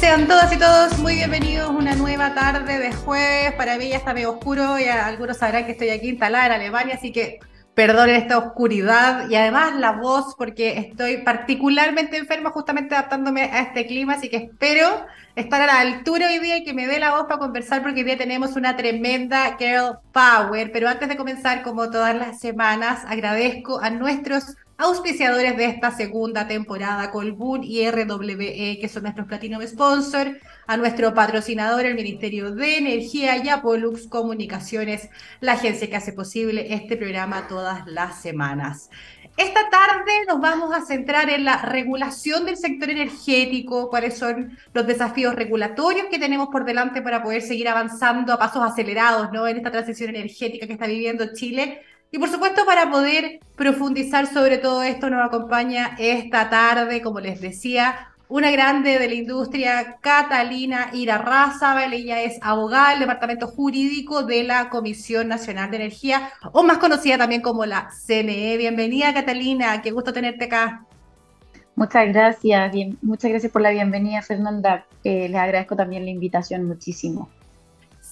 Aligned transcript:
Sean 0.00 0.28
todas 0.28 0.52
y 0.52 0.58
todos 0.58 0.98
muy 0.98 1.14
bienvenidos 1.14 1.70
una 1.70 1.94
nueva 1.94 2.34
tarde 2.34 2.78
de 2.78 2.92
jueves. 2.92 3.52
Para 3.52 3.78
mí 3.78 3.88
ya 3.88 3.96
está 3.96 4.12
medio 4.12 4.32
oscuro 4.32 4.78
y 4.78 4.84
algunos 4.84 5.38
sabrán 5.38 5.64
que 5.64 5.72
estoy 5.72 5.88
aquí 5.88 6.10
instalada 6.10 6.46
en 6.46 6.52
Alemania, 6.52 6.96
así 6.96 7.12
que 7.12 7.40
perdonen 7.74 8.16
esta 8.16 8.36
oscuridad 8.36 9.28
y 9.30 9.36
además 9.36 9.74
la 9.76 9.92
voz 9.92 10.34
porque 10.36 10.78
estoy 10.78 11.18
particularmente 11.18 12.18
enferma 12.18 12.50
justamente 12.50 12.94
adaptándome 12.94 13.44
a 13.44 13.60
este 13.60 13.86
clima, 13.86 14.14
así 14.14 14.28
que 14.28 14.36
espero 14.36 15.06
estar 15.34 15.62
a 15.62 15.66
la 15.66 15.80
altura 15.80 16.28
hoy 16.28 16.40
día 16.40 16.58
y 16.58 16.64
que 16.64 16.74
me 16.74 16.86
dé 16.86 16.98
la 16.98 17.12
voz 17.12 17.24
para 17.24 17.38
conversar 17.38 17.82
porque 17.82 18.00
hoy 18.00 18.04
día 18.04 18.18
tenemos 18.18 18.54
una 18.54 18.76
tremenda 18.76 19.56
girl 19.58 19.98
power. 20.12 20.72
Pero 20.72 20.88
antes 20.88 21.08
de 21.08 21.16
comenzar, 21.16 21.62
como 21.62 21.90
todas 21.90 22.14
las 22.14 22.38
semanas, 22.38 23.02
agradezco 23.06 23.80
a 23.80 23.88
nuestros 23.88 24.56
auspiciadores 24.78 25.56
de 25.56 25.66
esta 25.66 25.90
segunda 25.90 26.46
temporada, 26.46 27.10
Colbún 27.10 27.64
y 27.64 27.88
RWE, 27.90 28.78
que 28.80 28.88
son 28.88 29.04
nuestros 29.04 29.26
Platinum 29.26 29.62
Sponsor, 29.66 30.38
a 30.66 30.76
nuestro 30.76 31.14
patrocinador, 31.14 31.86
el 31.86 31.94
Ministerio 31.94 32.50
de 32.50 32.78
Energía 32.78 33.42
y 33.42 33.48
a 33.48 33.62
Pollux 33.62 34.06
Comunicaciones, 34.06 35.08
la 35.40 35.52
agencia 35.52 35.88
que 35.88 35.96
hace 35.96 36.12
posible 36.12 36.74
este 36.74 36.96
programa 36.96 37.48
todas 37.48 37.86
las 37.86 38.20
semanas. 38.20 38.90
Esta 39.36 39.68
tarde 39.68 40.12
nos 40.26 40.40
vamos 40.40 40.74
a 40.74 40.80
centrar 40.80 41.28
en 41.28 41.44
la 41.44 41.60
regulación 41.60 42.46
del 42.46 42.56
sector 42.56 42.88
energético, 42.88 43.90
cuáles 43.90 44.16
son 44.16 44.58
los 44.72 44.86
desafíos 44.86 45.34
regulatorios 45.34 46.06
que 46.10 46.18
tenemos 46.18 46.48
por 46.48 46.64
delante 46.64 47.02
para 47.02 47.22
poder 47.22 47.42
seguir 47.42 47.68
avanzando 47.68 48.32
a 48.32 48.38
pasos 48.38 48.62
acelerados 48.62 49.30
¿no? 49.32 49.46
en 49.46 49.58
esta 49.58 49.70
transición 49.70 50.10
energética 50.10 50.66
que 50.66 50.72
está 50.72 50.86
viviendo 50.86 51.34
Chile 51.34 51.82
y 52.10 52.18
por 52.18 52.28
supuesto, 52.28 52.64
para 52.64 52.90
poder 52.90 53.40
profundizar 53.56 54.26
sobre 54.26 54.58
todo 54.58 54.82
esto, 54.82 55.10
nos 55.10 55.26
acompaña 55.26 55.96
esta 55.98 56.48
tarde, 56.48 57.02
como 57.02 57.20
les 57.20 57.40
decía, 57.40 58.08
una 58.28 58.50
grande 58.50 58.98
de 58.98 59.08
la 59.08 59.14
industria, 59.14 59.98
Catalina 60.00 60.90
Irarrázaval. 60.92 61.92
Ella 61.92 62.22
es 62.22 62.38
abogada 62.42 62.90
del 62.90 63.00
Departamento 63.00 63.46
Jurídico 63.48 64.22
de 64.22 64.44
la 64.44 64.68
Comisión 64.68 65.28
Nacional 65.28 65.70
de 65.70 65.76
Energía, 65.76 66.30
o 66.52 66.62
más 66.62 66.78
conocida 66.78 67.18
también 67.18 67.40
como 67.40 67.66
la 67.66 67.88
CNE. 67.90 68.56
Bienvenida, 68.56 69.12
Catalina. 69.14 69.82
Qué 69.82 69.90
gusto 69.90 70.12
tenerte 70.12 70.46
acá. 70.46 70.84
Muchas 71.76 72.08
gracias. 72.08 72.72
Bien, 72.72 72.98
muchas 73.02 73.30
gracias 73.30 73.52
por 73.52 73.62
la 73.62 73.70
bienvenida, 73.70 74.22
Fernanda. 74.22 74.86
Eh, 75.04 75.28
les 75.28 75.38
agradezco 75.38 75.76
también 75.76 76.04
la 76.04 76.10
invitación 76.10 76.64
muchísimo. 76.64 77.28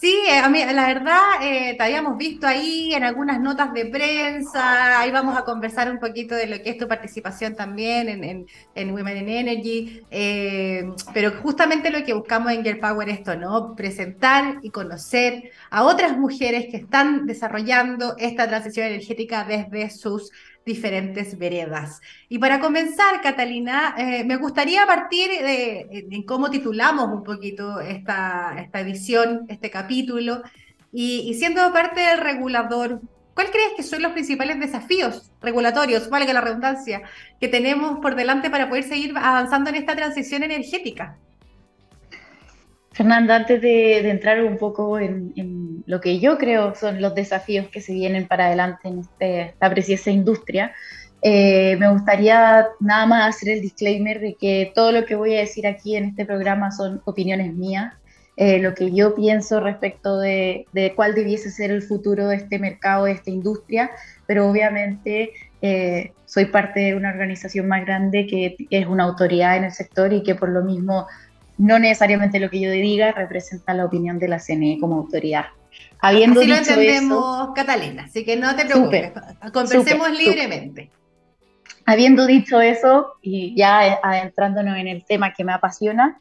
Sí, 0.05 0.15
eh, 0.29 0.37
a 0.37 0.51
mí, 0.51 0.63
la 0.63 0.87
verdad, 0.87 1.19
eh, 1.41 1.77
te 1.79 1.83
habíamos 1.83 2.19
visto 2.19 2.47
ahí 2.47 2.93
en 2.93 3.05
algunas 3.05 3.41
notas 3.41 3.73
de 3.73 3.87
prensa, 3.87 5.01
ahí 5.01 5.11
vamos 5.11 5.35
a 5.35 5.47
conversar 5.47 5.91
un 5.91 5.99
poquito 5.99 6.35
de 6.35 6.47
lo 6.47 6.63
que 6.63 6.69
es 6.69 6.77
tu 6.77 6.87
participación 6.87 7.57
también 7.57 8.11
en, 8.11 8.47
en, 8.75 8.91
Women 8.93 9.17
in 9.17 9.29
Energy, 9.31 10.03
eh, 10.11 10.93
pero 11.15 11.31
justamente 11.41 11.89
lo 11.89 12.05
que 12.05 12.13
buscamos 12.13 12.53
en 12.53 12.63
Girl 12.63 12.81
Power 12.81 13.09
es 13.09 13.21
esto, 13.21 13.35
¿no? 13.37 13.75
Presentar 13.75 14.59
y 14.61 14.69
conocer 14.69 15.51
a 15.71 15.85
otras 15.85 16.19
mujeres 16.19 16.67
que 16.71 16.77
están 16.77 17.25
desarrollando 17.25 18.15
esta 18.19 18.47
transición 18.47 18.89
energética 18.89 19.45
desde 19.45 19.89
sus 19.89 20.31
diferentes 20.65 21.39
veredas. 21.39 22.01
Y 22.29 22.39
para 22.39 22.61
comenzar, 22.61 23.21
Catalina, 23.23 23.95
eh, 23.99 24.25
me 24.25 24.37
gustaría 24.37 24.87
partir 24.87 25.31
de, 25.31 26.07
en 26.11 26.23
cómo 26.25 26.51
titulamos 26.51 27.09
un 27.09 27.23
poquito 27.23 27.81
esta, 27.81 28.57
esta 28.59 28.81
edición, 28.81 29.47
este 29.49 29.71
capítulo, 29.71 30.43
y, 30.97 31.35
siendo 31.35 31.73
parte 31.73 32.01
del 32.01 32.19
regulador, 32.19 33.01
¿cuál 33.35 33.51
crees 33.51 33.73
que 33.77 33.83
son 33.83 34.01
los 34.01 34.13
principales 34.13 34.61
desafíos 34.61 35.33
regulatorios, 35.43 36.09
valga 36.09 36.33
la 36.33 36.41
redundancia, 36.41 37.03
que 37.41 37.49
tenemos 37.49 37.99
por 37.99 38.15
delante 38.15 38.49
para 38.49 38.69
poder 38.69 38.85
seguir 38.85 39.13
avanzando 39.17 39.71
en 39.71 39.77
esta 39.77 39.97
transición 39.97 40.45
energética? 40.45 41.19
Fernanda, 42.95 43.35
antes 43.35 43.61
de, 43.61 44.09
entrar 44.09 44.43
un 44.45 44.57
poco 44.57 45.01
en, 45.01 45.83
lo 45.87 46.01
que 46.01 46.21
yo 46.21 46.39
creo 46.39 46.75
son 46.77 47.03
los 47.03 47.15
desafíos 47.15 47.67
que 47.69 47.81
se 47.81 47.93
vienen 47.93 48.29
para 48.29 48.47
adelante 48.47 48.89
en 48.89 49.01
esta 49.01 49.69
preciosa 49.69 50.13
industria, 50.13 50.73
eh, 51.21 51.77
me 51.79 51.91
gustaría 51.91 52.69
nada 52.79 53.07
más 53.07 53.35
hacer 53.35 53.55
el 53.55 53.63
disclaimer 53.63 54.21
de 54.21 54.35
que 54.35 54.71
todo 54.75 54.93
lo 54.93 55.05
que 55.07 55.17
voy 55.17 55.35
a 55.35 55.41
decir 55.41 55.67
aquí 55.67 55.97
en 55.97 56.05
este 56.05 56.25
programa 56.25 56.71
son 56.71 57.03
opiniones 57.05 57.53
mías, 57.53 57.95
eh, 58.37 58.61
lo 58.61 58.75
que 58.75 58.93
yo 58.93 59.15
pienso 59.17 59.59
respecto 59.59 60.19
de, 60.19 60.67
cuál 60.95 61.15
debiese 61.15 61.51
ser 61.51 61.73
el 61.73 61.83
futuro 61.83 62.29
de 62.29 62.37
este 62.37 62.61
mercado, 62.61 63.07
de 63.07 63.13
esta 63.13 63.31
industria, 63.31 63.91
pero 64.27 64.49
obviamente 64.49 65.33
eh, 65.63 66.13
soy 66.27 66.45
parte 66.45 66.81
de 66.81 66.95
una 66.95 67.11
organización 67.11 67.67
más 67.67 67.85
grande 67.85 68.27
que 68.27 68.57
es 68.71 68.87
una 68.87 69.05
autoridad 69.05 69.57
en 69.57 69.65
el 69.65 69.73
sector 69.73 70.13
y 70.13 70.23
que 70.23 70.37
por 70.37 70.49
lo 70.49 70.63
mismo 70.63 71.07
no 71.59 71.79
necesariamente 71.79 72.41
lo 72.41 72.51
que 72.51 72.61
yo 72.61 72.71
diga 72.71 73.13
representa 73.13 73.75
la 73.75 73.85
opinión 73.85 74.19
de 74.19 74.29
la 74.29 74.39
CNE 74.39 74.79
como 74.81 74.97
autoridad. 74.97 75.47
Habiendo 76.01 76.41
así 76.41 76.49
lo 76.49 76.57
entendemos, 76.57 77.51
Catalina, 77.55 78.05
así 78.05 78.25
que 78.25 78.37
no 78.37 78.55
te 78.55 78.65
preocupes, 78.65 79.13
conversemos 79.53 80.11
libremente. 80.11 80.91
Habiendo 81.87 82.27
dicho 82.27 82.61
eso, 82.61 83.15
y 83.21 83.55
ya 83.57 83.99
adentrándonos 84.03 84.77
en 84.77 84.89
el 84.89 85.05
tema 85.05 85.33
que 85.35 85.45
me 85.45 85.53
apasiona, 85.53 86.19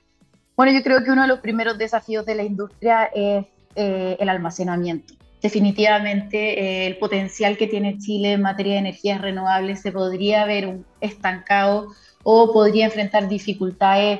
bueno, 0.55 0.71
yo 0.71 0.83
creo 0.83 1.03
que 1.03 1.11
uno 1.11 1.23
de 1.23 1.27
los 1.27 1.39
primeros 1.39 1.77
desafíos 1.77 2.25
de 2.25 2.35
la 2.35 2.43
industria 2.43 3.09
es 3.13 3.45
eh, 3.75 4.17
el 4.19 4.29
almacenamiento. 4.29 5.15
Definitivamente 5.41 6.59
eh, 6.59 6.87
el 6.87 6.97
potencial 6.97 7.57
que 7.57 7.67
tiene 7.67 7.97
Chile 7.97 8.33
en 8.33 8.41
materia 8.41 8.73
de 8.73 8.79
energías 8.79 9.19
renovables 9.19 9.81
se 9.81 9.91
podría 9.91 10.45
ver 10.45 10.77
estancado 11.01 11.87
o 12.23 12.53
podría 12.53 12.85
enfrentar 12.85 13.27
dificultades 13.27 14.19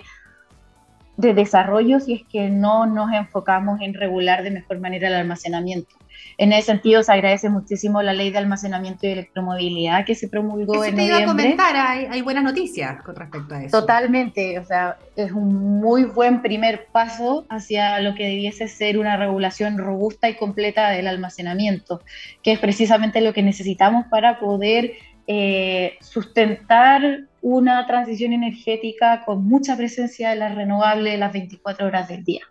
de 1.18 1.34
desarrollo 1.34 2.00
si 2.00 2.14
es 2.14 2.24
que 2.24 2.50
no 2.50 2.86
nos 2.86 3.12
enfocamos 3.14 3.82
en 3.82 3.94
regular 3.94 4.44
de 4.44 4.52
mejor 4.52 4.80
manera 4.80 5.08
el 5.08 5.14
almacenamiento. 5.16 5.96
En 6.38 6.52
ese 6.52 6.68
sentido, 6.68 7.04
se 7.04 7.12
agradece 7.12 7.50
muchísimo 7.50 8.02
la 8.02 8.14
ley 8.14 8.32
de 8.32 8.40
almacenamiento 8.40 9.06
y 9.06 9.12
electromovilidad 9.12 10.06
que 10.06 10.16
se 10.16 10.28
promulgó 10.28 10.84
en 10.84 10.96
te 10.96 11.06
iba 11.06 11.18
a 11.18 11.26
comentar, 11.26 11.76
hay, 11.76 12.22
buenas 12.22 12.44
noticias 12.44 13.02
con 13.04 13.16
respecto 13.16 13.54
a 13.54 13.64
eso. 13.64 13.80
Totalmente, 13.80 14.58
o 14.58 14.66
sea, 14.66 14.98
es 15.16 15.32
un 15.32 15.80
muy 15.80 16.06
buen 16.06 16.42
primer 16.42 16.88
paso 16.92 17.46
hacia 17.50 18.00
lo 18.00 18.16
que 18.16 18.24
debiese 18.24 18.68
ser 18.68 18.98
una 18.98 19.18
regulación 19.18 19.78
robusta 19.78 20.30
y 20.30 20.36
completa 20.36 20.90
del 20.90 21.08
almacenamiento, 21.08 22.02
que 22.42 22.54
es 22.54 22.60
precisamente 22.60 23.22
lo 23.22 23.34
que 23.34 23.44
necesitamos 23.44 24.06
para 24.10 24.40
poder 24.40 24.94
eh, 25.28 25.98
sustentar 26.02 27.26
una 27.44 27.86
transición 27.86 28.32
energética 28.32 29.24
con 29.26 29.46
mucha 29.46 29.76
presencia 29.76 30.30
de 30.30 30.38
las 30.38 30.56
renovables 30.56 31.20
las 31.20 31.34
24 31.34 31.86
horas 31.86 32.08
del 32.08 32.24
día. 32.24 32.42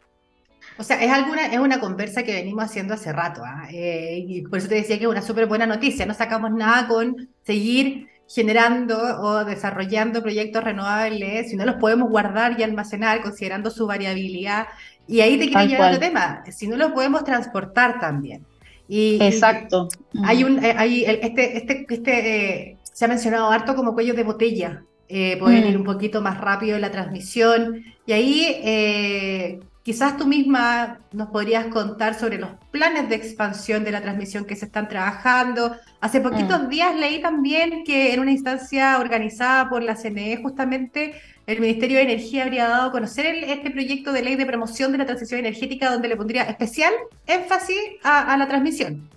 O 0.78 0.82
sea, 0.82 1.02
es, 1.02 1.10
alguna, 1.10 1.46
es 1.46 1.58
una 1.58 1.80
conversa 1.80 2.22
que 2.22 2.34
venimos 2.34 2.64
haciendo 2.64 2.94
hace 2.94 3.12
rato, 3.12 3.42
¿ah? 3.44 3.68
eh, 3.72 4.24
y 4.26 4.42
por 4.42 4.58
eso 4.58 4.68
te 4.68 4.76
decía 4.76 4.98
que 4.98 5.04
es 5.04 5.10
una 5.10 5.22
súper 5.22 5.46
buena 5.46 5.66
noticia, 5.66 6.06
no 6.06 6.14
sacamos 6.14 6.50
nada 6.52 6.88
con 6.88 7.28
seguir 7.42 8.08
generando 8.28 8.98
o 9.20 9.44
desarrollando 9.44 10.22
proyectos 10.22 10.62
renovables, 10.62 11.50
si 11.50 11.56
no 11.56 11.64
los 11.64 11.76
podemos 11.76 12.08
guardar 12.10 12.58
y 12.58 12.62
almacenar 12.62 13.22
considerando 13.22 13.70
su 13.70 13.86
variabilidad. 13.86 14.66
Y 15.06 15.20
ahí 15.20 15.38
te 15.38 15.48
quiero 15.48 15.64
llevar 15.64 15.94
otro 15.94 16.00
tema, 16.00 16.42
si 16.50 16.68
no 16.68 16.76
los 16.76 16.92
podemos 16.92 17.24
transportar 17.24 17.98
también. 17.98 18.44
Exacto. 18.88 19.88
hay 20.24 20.44
un, 20.44 20.62
eh, 20.62 20.74
hay 20.76 21.04
este, 21.04 21.56
este, 21.56 21.86
este 21.88 22.70
eh, 22.70 22.78
se 22.92 23.04
ha 23.04 23.08
mencionado 23.08 23.50
harto 23.50 23.74
como 23.74 23.94
cuello 23.94 24.14
de 24.14 24.22
botella, 24.22 24.84
eh, 25.08 25.36
poder 25.38 25.66
ir 25.66 25.76
mm. 25.76 25.80
un 25.80 25.86
poquito 25.86 26.22
más 26.22 26.38
rápido 26.38 26.76
en 26.76 26.82
la 26.82 26.90
transmisión. 26.90 27.84
Y 28.06 28.12
ahí 28.12 29.60
quizás 29.82 30.16
tú 30.16 30.26
misma 30.26 31.00
nos 31.12 31.28
podrías 31.30 31.66
contar 31.66 32.14
sobre 32.14 32.38
los 32.38 32.50
planes 32.70 33.08
de 33.08 33.16
expansión 33.16 33.84
de 33.84 33.90
la 33.90 34.00
transmisión 34.00 34.44
que 34.44 34.56
se 34.56 34.66
están 34.66 34.88
trabajando. 34.88 35.76
Hace 36.00 36.20
poquitos 36.20 36.62
mm. 36.62 36.68
días 36.68 36.96
leí 36.96 37.20
también 37.20 37.84
que 37.84 38.14
en 38.14 38.20
una 38.20 38.32
instancia 38.32 38.98
organizada 38.98 39.68
por 39.68 39.82
la 39.82 39.96
CNE 39.96 40.40
justamente 40.42 41.14
el 41.46 41.60
Ministerio 41.60 41.96
de 41.96 42.04
Energía 42.04 42.44
habría 42.44 42.68
dado 42.68 42.88
a 42.88 42.92
conocer 42.92 43.26
este 43.26 43.70
proyecto 43.70 44.12
de 44.12 44.22
ley 44.22 44.36
de 44.36 44.46
promoción 44.46 44.92
de 44.92 44.98
la 44.98 45.06
transición 45.06 45.40
energética 45.40 45.90
donde 45.90 46.08
le 46.08 46.16
pondría 46.16 46.44
especial 46.44 46.92
énfasis 47.26 47.78
a, 48.04 48.36
la 48.36 48.46
transmisión. 48.46 49.08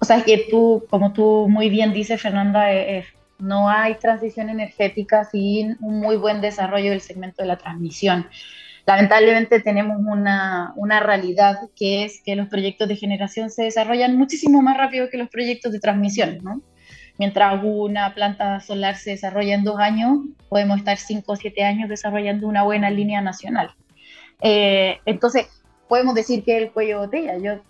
O 0.00 0.04
sea, 0.04 0.22
que 0.22 0.46
tú, 0.50 0.86
como 0.88 1.12
tú 1.12 1.46
muy 1.48 1.68
bien 1.68 1.92
dices, 1.92 2.20
Fernanda, 2.20 2.72
eh, 2.72 2.98
eh, 2.98 3.04
no 3.38 3.68
hay 3.68 3.94
transición 3.96 4.48
energética 4.48 5.24
sin 5.24 5.76
un 5.80 6.00
muy 6.00 6.16
buen 6.16 6.40
desarrollo 6.40 6.90
del 6.90 7.00
segmento 7.00 7.42
de 7.42 7.48
la 7.48 7.58
transmisión. 7.58 8.26
Lamentablemente 8.86 9.60
tenemos 9.60 9.98
una, 9.98 10.72
una 10.76 11.00
realidad 11.00 11.58
que 11.76 12.04
es 12.04 12.22
que 12.24 12.34
los 12.34 12.48
proyectos 12.48 12.88
de 12.88 12.96
generación 12.96 13.50
se 13.50 13.64
desarrollan 13.64 14.16
muchísimo 14.16 14.62
más 14.62 14.76
rápido 14.76 15.10
que 15.10 15.18
los 15.18 15.28
proyectos 15.28 15.72
de 15.72 15.80
transmisión, 15.80 16.38
¿no? 16.42 16.62
Mientras 17.18 17.62
una 17.62 18.14
planta 18.14 18.60
solar 18.60 18.96
se 18.96 19.10
desarrolla 19.10 19.54
en 19.54 19.64
dos 19.64 19.78
años, 19.78 20.20
podemos 20.48 20.78
estar 20.78 20.96
cinco 20.96 21.32
o 21.32 21.36
siete 21.36 21.62
años 21.62 21.90
desarrollando 21.90 22.48
una 22.48 22.62
buena 22.62 22.88
línea 22.88 23.20
nacional. 23.20 23.70
Eh, 24.40 24.98
entonces, 25.04 25.46
podemos 25.86 26.14
decir 26.14 26.42
que 26.44 26.56
el 26.56 26.72
cuello 26.72 27.00
de 27.00 27.06
botella. 27.06 27.36
Yo 27.36 27.60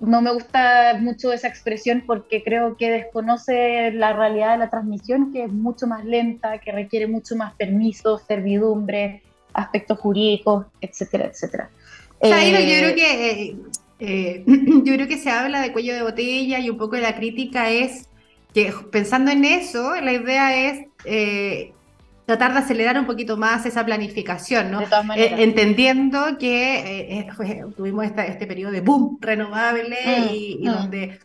no 0.00 0.22
me 0.22 0.32
gusta 0.32 0.96
mucho 1.00 1.32
esa 1.32 1.48
expresión 1.48 2.04
porque 2.06 2.42
creo 2.42 2.76
que 2.76 2.90
desconoce 2.90 3.92
la 3.92 4.12
realidad 4.12 4.52
de 4.52 4.58
la 4.58 4.70
transmisión, 4.70 5.32
que 5.32 5.44
es 5.44 5.52
mucho 5.52 5.86
más 5.86 6.04
lenta, 6.04 6.58
que 6.58 6.72
requiere 6.72 7.06
mucho 7.06 7.36
más 7.36 7.54
permisos, 7.54 8.22
servidumbre, 8.26 9.22
aspectos 9.52 9.98
jurídicos, 9.98 10.66
etcétera, 10.80 11.26
etcétera. 11.26 11.70
yo 12.22 12.30
creo 12.30 12.94
que 12.94 13.56
yo 14.84 14.94
creo 14.94 15.08
que 15.08 15.18
se 15.18 15.30
habla 15.30 15.60
de 15.60 15.72
cuello 15.72 15.94
de 15.94 16.02
botella 16.02 16.58
y 16.58 16.70
un 16.70 16.78
poco 16.78 16.96
de 16.96 17.02
la 17.02 17.14
crítica 17.14 17.70
es 17.70 18.08
que 18.54 18.72
pensando 18.90 19.30
en 19.30 19.44
eso, 19.44 19.94
la 20.00 20.12
idea 20.12 20.70
es 20.70 20.86
tratar 22.30 22.52
de 22.52 22.60
acelerar 22.60 22.96
un 22.96 23.06
poquito 23.06 23.36
más 23.36 23.66
esa 23.66 23.84
planificación, 23.84 24.70
¿no? 24.70 24.82
Eh, 24.82 25.34
entendiendo 25.38 26.38
que 26.38 26.78
eh, 26.78 27.26
eh, 27.42 27.64
tuvimos 27.76 28.04
este 28.04 28.46
periodo 28.46 28.70
de 28.70 28.80
boom 28.82 29.18
renovable 29.20 29.98
mm, 30.06 30.32
y, 30.32 30.58
mm. 30.60 30.64
donde 30.64 31.18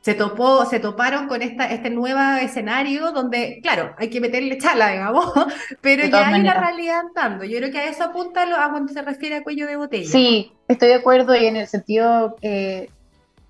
se 0.00 0.14
topó, 0.14 0.64
se 0.64 0.80
toparon 0.80 1.28
con 1.28 1.42
esta, 1.42 1.70
este 1.70 1.90
nuevo 1.90 2.20
escenario 2.40 3.12
donde, 3.12 3.60
claro, 3.60 3.94
hay 3.98 4.08
que 4.08 4.18
meterle 4.18 4.56
chala, 4.56 4.92
digamos, 4.92 5.30
pero 5.82 6.06
ya 6.06 6.28
hay 6.28 6.40
una 6.40 6.54
realidad 6.54 7.00
andando. 7.00 7.44
Yo 7.44 7.58
creo 7.58 7.70
que 7.70 7.78
a 7.78 7.90
eso 7.90 8.04
apunta 8.04 8.44
a 8.44 8.70
cuando 8.70 8.90
se 8.94 9.02
refiere 9.02 9.36
a 9.36 9.42
cuello 9.42 9.66
de 9.66 9.76
botella. 9.76 10.10
Sí, 10.10 10.52
estoy 10.68 10.88
de 10.88 10.94
acuerdo 10.94 11.36
y 11.36 11.44
en 11.44 11.56
el 11.56 11.66
sentido 11.66 12.36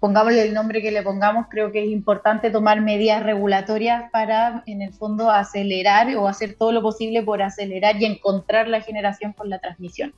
pongámosle 0.06 0.40
el 0.40 0.54
nombre 0.54 0.80
que 0.80 0.92
le 0.92 1.02
pongamos, 1.02 1.46
creo 1.50 1.72
que 1.72 1.82
es 1.82 1.90
importante 1.90 2.52
tomar 2.52 2.80
medidas 2.80 3.24
regulatorias 3.24 4.08
para, 4.12 4.62
en 4.66 4.80
el 4.80 4.92
fondo, 4.92 5.32
acelerar 5.32 6.14
o 6.16 6.28
hacer 6.28 6.54
todo 6.54 6.70
lo 6.70 6.80
posible 6.80 7.24
por 7.24 7.42
acelerar 7.42 8.00
y 8.00 8.04
encontrar 8.04 8.68
la 8.68 8.80
generación 8.80 9.32
con 9.32 9.50
la 9.50 9.58
transmisión. 9.58 10.14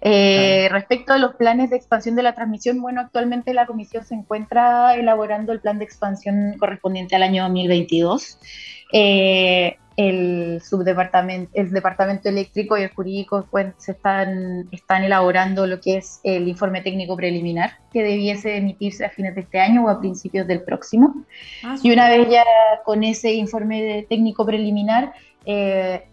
Eh, 0.00 0.68
respecto 0.70 1.12
a 1.12 1.18
los 1.18 1.34
planes 1.34 1.70
de 1.70 1.76
expansión 1.76 2.14
de 2.14 2.22
la 2.22 2.36
transmisión, 2.36 2.80
bueno, 2.80 3.00
actualmente 3.00 3.52
la 3.52 3.66
Comisión 3.66 4.04
se 4.04 4.14
encuentra 4.14 4.94
elaborando 4.94 5.52
el 5.52 5.58
plan 5.58 5.80
de 5.80 5.86
expansión 5.86 6.54
correspondiente 6.60 7.16
al 7.16 7.24
año 7.24 7.42
2022. 7.42 8.38
Eh, 8.92 9.76
el 10.00 10.62
subdepartamento, 10.62 11.50
el 11.52 11.70
departamento 11.70 12.30
eléctrico 12.30 12.78
y 12.78 12.82
el 12.84 12.90
jurídico 12.90 13.46
pues, 13.50 13.74
se 13.76 13.92
están, 13.92 14.66
están 14.72 15.04
elaborando 15.04 15.66
lo 15.66 15.78
que 15.78 15.98
es 15.98 16.20
el 16.24 16.48
informe 16.48 16.80
técnico 16.80 17.16
preliminar 17.16 17.72
que 17.92 18.02
debiese 18.02 18.56
emitirse 18.56 19.04
a 19.04 19.10
fines 19.10 19.34
de 19.34 19.42
este 19.42 19.60
año 19.60 19.84
o 19.84 19.90
a 19.90 20.00
principios 20.00 20.46
del 20.46 20.62
próximo. 20.62 21.22
Ah, 21.62 21.76
y 21.82 21.92
una 21.92 22.08
vez 22.08 22.30
ya 22.30 22.44
con 22.82 23.04
ese 23.04 23.34
informe 23.34 24.06
técnico 24.08 24.46
preliminar, 24.46 25.12
eh, 25.44 26.04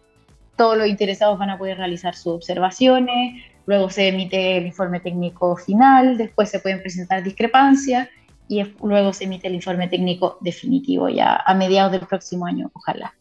todos 0.57 0.77
los 0.77 0.87
interesados 0.87 1.39
van 1.39 1.51
a 1.51 1.57
poder 1.57 1.77
realizar 1.77 2.13
sus 2.13 2.33
observaciones, 2.33 3.41
luego 3.67 3.89
se 3.89 4.09
emite 4.09 4.57
el 4.57 4.65
informe 4.65 4.99
técnico 4.99 5.55
final, 5.55 6.17
después 6.17 6.49
se 6.49 6.59
pueden 6.59 6.81
presentar 6.81 7.23
discrepancias 7.23 8.09
y 8.49 8.61
luego 8.83 9.13
se 9.13 9.23
emite 9.23 9.47
el 9.47 9.55
informe 9.55 9.87
técnico 9.87 10.37
definitivo 10.41 11.07
ya 11.07 11.41
a 11.45 11.53
mediados 11.53 11.93
del 11.93 12.05
próximo 12.05 12.45
año, 12.45 12.69
ojalá. 12.73 13.13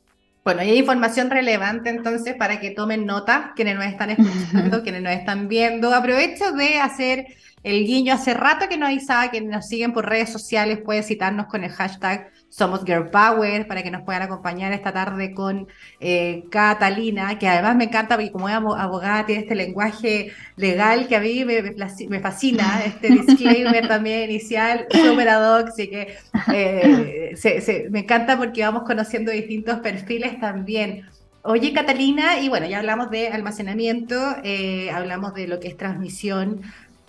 Bueno, 0.46 0.62
y 0.62 0.70
hay 0.70 0.78
información 0.78 1.28
relevante 1.28 1.90
entonces 1.90 2.36
para 2.36 2.60
que 2.60 2.70
tomen 2.70 3.04
nota, 3.04 3.52
quienes 3.56 3.74
nos 3.74 3.84
están 3.86 4.10
escuchando, 4.10 4.80
quienes 4.84 5.02
nos 5.02 5.12
están 5.12 5.48
viendo. 5.48 5.92
Aprovecho 5.92 6.52
de 6.52 6.78
hacer 6.78 7.26
el 7.64 7.84
guiño 7.84 8.14
hace 8.14 8.32
rato 8.32 8.68
que 8.68 8.78
nos 8.78 8.90
avisaba 8.90 9.32
que 9.32 9.40
nos 9.40 9.66
siguen 9.66 9.92
por 9.92 10.08
redes 10.08 10.30
sociales, 10.30 10.78
puede 10.84 11.02
citarnos 11.02 11.46
con 11.46 11.64
el 11.64 11.72
hashtag 11.72 12.30
somos 12.48 12.84
Girl 12.84 13.10
Power 13.10 13.66
para 13.66 13.82
que 13.82 13.90
nos 13.90 14.02
puedan 14.02 14.22
acompañar 14.22 14.72
esta 14.72 14.92
tarde 14.92 15.34
con 15.34 15.68
eh, 16.00 16.44
Catalina, 16.50 17.38
que 17.38 17.48
además 17.48 17.76
me 17.76 17.84
encanta 17.84 18.16
porque 18.16 18.32
como 18.32 18.48
es 18.48 18.54
abogada 18.54 19.26
tiene 19.26 19.42
este 19.42 19.54
lenguaje 19.54 20.32
legal 20.56 21.06
que 21.08 21.16
a 21.16 21.20
mí 21.20 21.44
me, 21.44 22.20
fascina, 22.20 22.82
este 22.86 23.08
disclaimer 23.08 23.88
también 23.88 24.30
inicial, 24.30 24.86
súper 24.90 25.28
ad 25.28 25.60
hoc, 25.60 25.68
así 25.68 25.88
que 25.88 26.16
eh, 26.52 27.88
me 27.90 28.00
encanta 28.00 28.36
porque 28.38 28.62
vamos 28.62 28.84
conociendo 28.84 29.32
distintos 29.32 29.80
perfiles 29.80 30.40
también. 30.40 31.04
Oye, 31.48 31.72
Catalina, 31.72 32.40
y 32.40 32.48
bueno, 32.48 32.66
ya 32.66 32.78
hablamos 32.78 33.08
de 33.08 33.28
almacenamiento, 33.28 34.16
eh, 34.42 34.90
hablamos 34.90 35.32
de 35.32 35.46
lo 35.46 35.60
que 35.60 35.68
es 35.68 35.76
transmisión, 35.76 36.62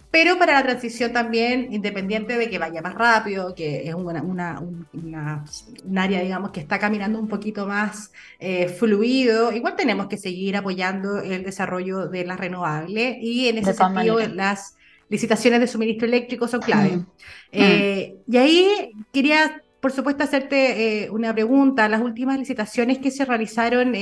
pero 0.10 0.38
para 0.38 0.54
la 0.54 0.64
transición 0.64 1.12
también, 1.12 1.74
independiente 1.74 2.38
de 2.38 2.50
que 2.50 2.58
vaya 2.58 2.82
más 2.82 2.96
rápido, 2.96 3.54
que 3.54 3.88
es 3.88 3.94
una, 3.94 4.22
una, 4.22 4.60
un 4.62 5.98
área, 5.98 6.22
digamos, 6.22 6.52
que 6.52 6.62
está 6.62 6.80
caminando 6.80 7.20
un 7.20 7.28
poquito 7.28 7.68
más 7.68 8.12
eh, 8.40 8.70
fluido, 8.70 9.52
igual 9.52 9.76
tenemos 9.76 10.08
que 10.08 10.18
seguir 10.18 10.56
apoyando 10.56 11.20
el 11.20 11.44
desarrollo 11.44 12.08
de 12.08 12.26
las 12.26 12.40
renovables 12.40 13.18
y 13.20 13.50
en 13.50 13.58
ese 13.58 13.74
sentido 13.74 14.20
las 14.30 14.76
licitaciones 15.10 15.60
de 15.60 15.68
suministro 15.68 16.08
eléctrico 16.08 16.48
son 16.48 16.62
clave. 16.62 16.98
Mm. 16.98 17.06
Eh, 17.52 18.16
y 18.28 18.38
ahí 18.38 18.92
quería, 19.12 19.62
por 19.82 19.92
supuesto, 19.92 20.24
hacerte 20.24 21.04
eh, 21.04 21.10
una 21.10 21.34
pregunta. 21.34 21.88
Las 21.90 22.02
últimas 22.02 22.40
licitaciones 22.40 23.00
que 23.00 23.12
se 23.12 23.26
realizaron 23.26 23.94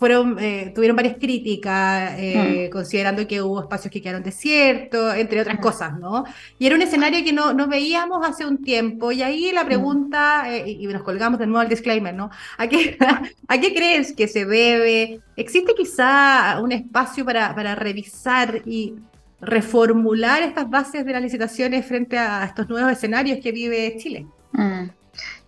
fueron, 0.00 0.38
eh, 0.40 0.72
tuvieron 0.74 0.96
varias 0.96 1.18
críticas, 1.18 2.14
eh, 2.16 2.68
mm. 2.68 2.72
considerando 2.72 3.28
que 3.28 3.42
hubo 3.42 3.60
espacios 3.60 3.92
que 3.92 4.00
quedaron 4.00 4.22
desiertos, 4.22 5.14
entre 5.14 5.42
otras 5.42 5.58
mm. 5.58 5.60
cosas, 5.60 5.98
¿no? 5.98 6.24
Y 6.58 6.66
era 6.66 6.74
un 6.74 6.80
escenario 6.80 7.22
que 7.22 7.34
no, 7.34 7.52
no 7.52 7.68
veíamos 7.68 8.26
hace 8.26 8.46
un 8.46 8.62
tiempo, 8.62 9.12
y 9.12 9.22
ahí 9.22 9.52
la 9.52 9.62
mm. 9.62 9.66
pregunta, 9.66 10.44
eh, 10.56 10.70
y 10.70 10.86
nos 10.86 11.02
colgamos 11.02 11.38
de 11.38 11.46
nuevo 11.46 11.60
al 11.60 11.68
disclaimer, 11.68 12.14
¿no? 12.14 12.30
¿A 12.56 12.66
qué, 12.66 12.96
¿A 13.48 13.60
qué 13.60 13.74
crees 13.74 14.14
que 14.14 14.26
se 14.26 14.46
debe? 14.46 15.20
¿Existe 15.36 15.74
quizá 15.74 16.58
un 16.62 16.72
espacio 16.72 17.22
para, 17.26 17.54
para 17.54 17.74
revisar 17.74 18.62
y 18.64 18.94
reformular 19.42 20.42
estas 20.42 20.70
bases 20.70 21.04
de 21.04 21.12
las 21.12 21.20
licitaciones 21.22 21.84
frente 21.84 22.16
a 22.16 22.42
estos 22.46 22.66
nuevos 22.70 22.90
escenarios 22.90 23.38
que 23.42 23.52
vive 23.52 23.96
Chile? 23.98 24.26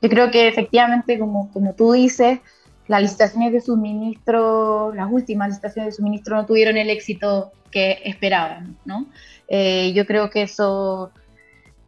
Yo 0.02 0.08
creo 0.10 0.30
que 0.30 0.48
efectivamente, 0.48 1.18
como, 1.18 1.50
como 1.52 1.74
tú 1.74 1.92
dices, 1.92 2.40
las 2.88 3.02
licitaciones 3.02 3.52
de 3.52 3.60
suministro, 3.60 4.92
las 4.94 5.10
últimas 5.10 5.48
licitaciones 5.48 5.92
de 5.92 5.96
suministro 5.96 6.36
no 6.36 6.46
tuvieron 6.46 6.76
el 6.76 6.90
éxito 6.90 7.52
que 7.70 7.98
esperaban, 8.04 8.76
¿no? 8.84 9.06
Eh, 9.48 9.92
yo 9.94 10.06
creo 10.06 10.30
que 10.30 10.42
eso 10.42 11.10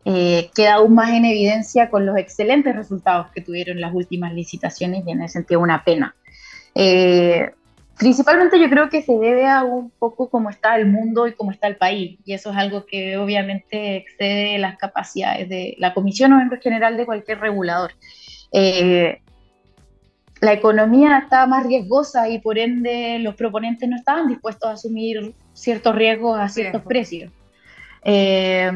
eh, 0.05 0.51
queda 0.55 0.75
aún 0.75 0.95
más 0.95 1.11
en 1.11 1.25
evidencia 1.25 1.91
con 1.91 2.07
los 2.07 2.17
excelentes 2.17 2.75
resultados 2.75 3.29
que 3.33 3.41
tuvieron 3.41 3.81
las 3.81 3.95
últimas 3.95 4.33
licitaciones 4.35 5.05
y 5.07 5.11
en 5.11 5.23
ese 5.23 5.35
sentido 5.35 5.61
una 5.61 5.85
pena. 5.85 6.15
Eh, 6.75 7.51
principalmente 7.99 8.59
yo 8.59 8.69
creo 8.69 8.89
que 8.89 9.03
se 9.03 9.17
debe 9.19 9.47
a 9.47 9.63
un 9.63 9.91
poco 9.91 10.29
cómo 10.29 10.51
está 10.51 10.77
el 10.77 10.87
mundo 10.87 11.27
y 11.27 11.35
cómo 11.35 11.51
está 11.51 11.69
el 11.69 11.77
país, 11.77 12.19
y 12.25 12.33
eso 12.33 12.51
es 12.51 12.57
algo 12.57 12.87
que 12.87 13.17
obviamente 13.17 13.97
excede 13.97 14.59
las 14.59 14.77
capacidades 14.79 15.49
de 15.49 15.75
la 15.79 15.95
comisión 15.95 16.33
o 16.33 16.41
en 16.41 16.51
general 16.61 16.97
de 16.97 17.07
cualquier 17.07 17.41
regulador 17.41 17.93
la 20.41 20.53
economía 20.53 21.19
estaba 21.19 21.47
más 21.47 21.67
riesgosa 21.67 22.29
y 22.29 22.39
por 22.39 22.59
ende 22.59 23.19
los 23.21 23.35
proponentes 23.35 23.89
no 23.89 23.97
estaban 23.97 24.29
dispuestos 24.29 24.69
a 24.69 24.73
asumir 24.73 25.35
ciertos 25.53 25.95
riesgos 25.95 26.39
a 26.39 26.49
ciertos 26.49 26.83
precios. 26.83 27.33
Eh, 28.05 28.71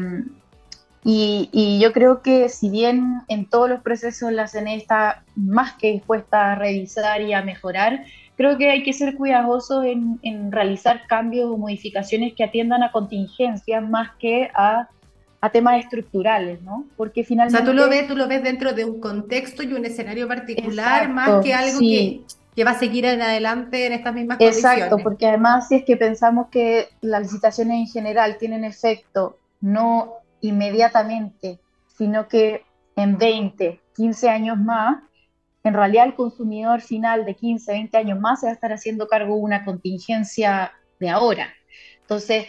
y, 1.03 1.79
yo 1.81 1.93
creo 1.93 2.21
que 2.21 2.49
si 2.49 2.69
bien 2.69 3.21
en 3.29 3.45
todos 3.45 3.69
los 3.69 3.81
procesos 3.81 4.31
la 4.31 4.47
CNE 4.47 4.75
está 4.75 5.23
más 5.35 5.73
que 5.73 5.91
dispuesta 5.91 6.51
a 6.51 6.55
revisar 6.55 7.21
y 7.21 7.33
a 7.33 7.41
mejorar, 7.41 8.03
creo 8.35 8.57
que 8.57 8.69
hay 8.69 8.83
que 8.83 8.93
ser 8.93 9.15
cuidadosos 9.15 9.85
en, 9.85 10.19
en 10.23 10.51
realizar 10.51 11.07
cambios 11.07 11.49
o 11.49 11.57
modificaciones 11.57 12.33
que 12.33 12.43
atiendan 12.43 12.83
a 12.83 12.91
contingencias 12.91 13.87
más 13.87 14.11
que 14.19 14.51
a 14.53 14.89
a 15.41 15.49
temas 15.51 15.79
estructurales, 15.79 16.61
¿no? 16.61 16.85
Porque 16.97 17.23
finalmente... 17.23 17.61
O 17.61 17.65
sea, 17.65 17.71
tú 17.71 17.77
lo 17.77 17.89
ves, 17.89 18.07
tú 18.07 18.15
lo 18.15 18.27
ves 18.27 18.43
dentro 18.43 18.73
de 18.73 18.85
un 18.85 18.99
contexto 18.99 19.63
y 19.63 19.73
un 19.73 19.85
escenario 19.85 20.27
particular 20.27 21.09
más 21.09 21.43
que 21.43 21.53
algo 21.53 21.79
que, 21.79 22.21
que, 22.55 22.63
va 22.63 22.71
a 22.71 22.79
seguir 22.79 23.05
en 23.05 23.21
adelante 23.21 23.85
en 23.85 23.93
estas 23.93 24.13
mismas 24.13 24.37
condiciones. 24.37 24.77
Exacto, 24.77 24.97
porque 25.01 25.27
además 25.27 25.69
si 25.69 25.75
es 25.75 25.85
que 25.85 25.95
pensamos 25.95 26.47
que 26.49 26.89
las 27.01 27.21
licitaciones 27.21 27.79
en 27.79 27.87
general 27.87 28.37
tienen 28.37 28.65
efecto 28.65 29.37
no 29.61 30.15
inmediatamente, 30.41 31.59
sino 31.97 32.27
que 32.27 32.63
en 32.95 33.17
20, 33.17 33.79
15 33.95 34.29
años 34.29 34.57
más, 34.57 35.01
en 35.63 35.73
realidad 35.73 36.05
el 36.05 36.15
consumidor 36.15 36.81
final 36.81 37.25
de 37.25 37.35
15, 37.35 37.71
20 37.71 37.97
años 37.97 38.19
más 38.19 38.41
se 38.41 38.47
va 38.47 38.51
a 38.51 38.55
estar 38.55 38.73
haciendo 38.73 39.07
cargo 39.07 39.35
de 39.35 39.41
una 39.41 39.63
contingencia 39.63 40.73
de 40.99 41.09
ahora. 41.09 41.47
Entonces, 42.01 42.45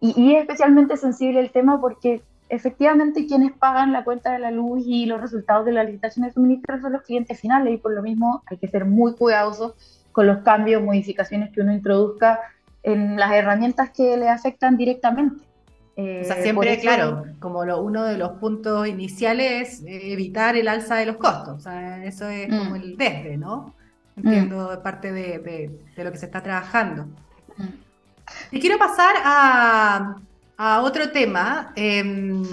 y, 0.00 0.20
y, 0.20 0.34
es 0.34 0.40
especialmente 0.40 0.96
sensible 0.96 1.38
el 1.38 1.52
tema 1.52 1.80
porque 1.80 2.22
efectivamente 2.52 3.26
quienes 3.26 3.52
pagan 3.52 3.92
la 3.92 4.04
cuenta 4.04 4.30
de 4.30 4.38
la 4.38 4.50
luz 4.50 4.82
y 4.86 5.06
los 5.06 5.22
resultados 5.22 5.64
de 5.64 5.72
la 5.72 5.84
licitación 5.84 6.26
de 6.26 6.32
suministro 6.34 6.78
son 6.82 6.92
los 6.92 7.00
clientes 7.00 7.40
finales 7.40 7.72
y 7.72 7.78
por 7.78 7.94
lo 7.94 8.02
mismo 8.02 8.42
hay 8.44 8.58
que 8.58 8.68
ser 8.68 8.84
muy 8.84 9.14
cuidadosos 9.14 9.72
con 10.12 10.26
los 10.26 10.42
cambios, 10.42 10.82
modificaciones 10.82 11.50
que 11.50 11.62
uno 11.62 11.72
introduzca 11.72 12.40
en 12.82 13.16
las 13.16 13.32
herramientas 13.32 13.90
que 13.90 14.18
le 14.18 14.28
afectan 14.28 14.76
directamente. 14.76 15.42
Eh, 15.96 16.20
o 16.24 16.26
sea, 16.26 16.42
siempre, 16.42 16.78
claro, 16.78 17.24
como 17.40 17.64
lo, 17.64 17.80
uno 17.80 18.04
de 18.04 18.18
los 18.18 18.32
puntos 18.32 18.86
iniciales 18.86 19.82
es 19.86 20.12
evitar 20.12 20.54
el 20.54 20.68
alza 20.68 20.96
de 20.96 21.06
los 21.06 21.16
costos. 21.16 21.56
O 21.56 21.60
sea, 21.60 22.04
eso 22.04 22.28
es 22.28 22.50
como 22.50 22.72
mm. 22.72 22.76
el 22.76 22.96
desde, 22.98 23.38
¿no? 23.38 23.74
Entiendo 24.14 24.76
mm. 24.78 24.82
parte 24.82 25.10
de, 25.10 25.38
de, 25.96 26.04
lo 26.04 26.12
que 26.12 26.18
se 26.18 26.26
está 26.26 26.42
trabajando. 26.42 27.06
Mm. 27.56 27.64
Y 28.50 28.60
quiero 28.60 28.78
pasar 28.78 29.14
a, 29.24 30.16
a 30.62 30.80
otro 30.80 31.10
tema. 31.10 31.72
Em, 31.74 32.44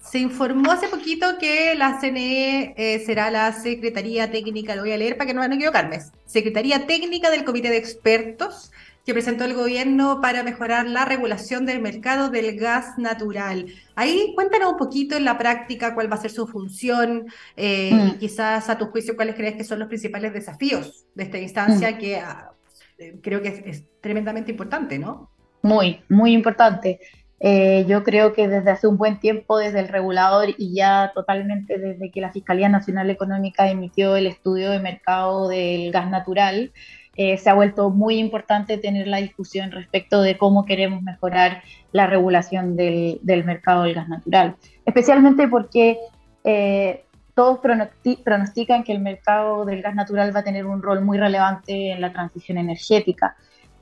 se 0.00 0.18
informó 0.18 0.72
hace 0.72 0.88
poquito 0.88 1.38
que 1.38 1.74
la 1.74 1.98
CNE 2.00 2.74
eh, 2.76 3.02
será 3.04 3.30
la 3.30 3.52
Secretaría 3.52 4.30
Técnica, 4.30 4.74
lo 4.74 4.82
voy 4.82 4.92
a 4.92 4.98
leer 4.98 5.16
para 5.16 5.28
que 5.28 5.34
no, 5.34 5.46
no 5.46 5.54
equivocarme, 5.54 6.00
Secretaría 6.26 6.86
Técnica 6.86 7.30
del 7.30 7.44
Comité 7.44 7.70
de 7.70 7.78
Expertos 7.78 8.70
que 9.04 9.14
presentó 9.14 9.44
el 9.44 9.54
gobierno 9.54 10.20
para 10.20 10.42
mejorar 10.42 10.86
la 10.86 11.06
regulación 11.06 11.64
del 11.64 11.80
mercado 11.80 12.28
del 12.28 12.58
gas 12.58 12.98
natural. 12.98 13.66
Ahí 13.94 14.32
cuéntanos 14.34 14.72
un 14.72 14.78
poquito 14.78 15.16
en 15.16 15.24
la 15.24 15.38
práctica 15.38 15.94
cuál 15.94 16.12
va 16.12 16.16
a 16.16 16.20
ser 16.20 16.30
su 16.30 16.46
función 16.46 17.26
eh, 17.56 17.90
y 17.90 17.94
mm. 17.94 18.18
quizás 18.18 18.68
a 18.68 18.76
tu 18.76 18.86
juicio 18.86 19.16
cuáles 19.16 19.34
crees 19.34 19.56
que 19.56 19.64
son 19.64 19.78
los 19.78 19.88
principales 19.88 20.34
desafíos 20.34 21.06
de 21.14 21.22
esta 21.22 21.38
instancia 21.38 21.92
mm. 21.92 21.98
que 21.98 22.16
ah, 22.16 22.52
eh, 22.98 23.16
creo 23.22 23.40
que 23.40 23.62
es 23.64 23.84
tremendamente 24.02 24.50
importante, 24.50 24.98
¿no? 24.98 25.30
Muy, 25.62 26.00
muy 26.08 26.32
importante. 26.32 27.00
Eh, 27.40 27.84
yo 27.88 28.02
creo 28.02 28.32
que 28.32 28.48
desde 28.48 28.70
hace 28.70 28.88
un 28.88 28.96
buen 28.96 29.20
tiempo, 29.20 29.58
desde 29.58 29.80
el 29.80 29.88
regulador 29.88 30.48
y 30.58 30.74
ya 30.74 31.12
totalmente 31.14 31.78
desde 31.78 32.10
que 32.10 32.20
la 32.20 32.32
Fiscalía 32.32 32.68
Nacional 32.68 33.10
Económica 33.10 33.70
emitió 33.70 34.16
el 34.16 34.26
estudio 34.26 34.70
de 34.70 34.80
mercado 34.80 35.48
del 35.48 35.92
gas 35.92 36.10
natural, 36.10 36.72
eh, 37.16 37.36
se 37.36 37.50
ha 37.50 37.54
vuelto 37.54 37.90
muy 37.90 38.16
importante 38.18 38.78
tener 38.78 39.06
la 39.06 39.16
discusión 39.18 39.70
respecto 39.70 40.22
de 40.22 40.36
cómo 40.36 40.64
queremos 40.64 41.02
mejorar 41.02 41.62
la 41.92 42.06
regulación 42.06 42.76
del, 42.76 43.20
mercado 43.44 43.84
del 43.84 43.94
gas 43.94 44.08
natural, 44.08 44.56
especialmente 44.84 45.48
porque 45.48 45.98
eh, 46.44 47.04
todos 47.34 47.60
pronostican 47.60 48.84
que 48.84 48.92
el 48.92 49.00
mercado 49.00 49.64
del 49.64 49.82
gas 49.82 49.94
natural 49.94 50.34
va 50.34 50.40
a 50.40 50.44
tener 50.44 50.66
un 50.66 50.82
rol 50.82 51.04
muy 51.04 51.18
relevante 51.18 51.92
en 51.92 52.00
la 52.00 52.12
transición 52.12 52.58
energética. 52.58 53.36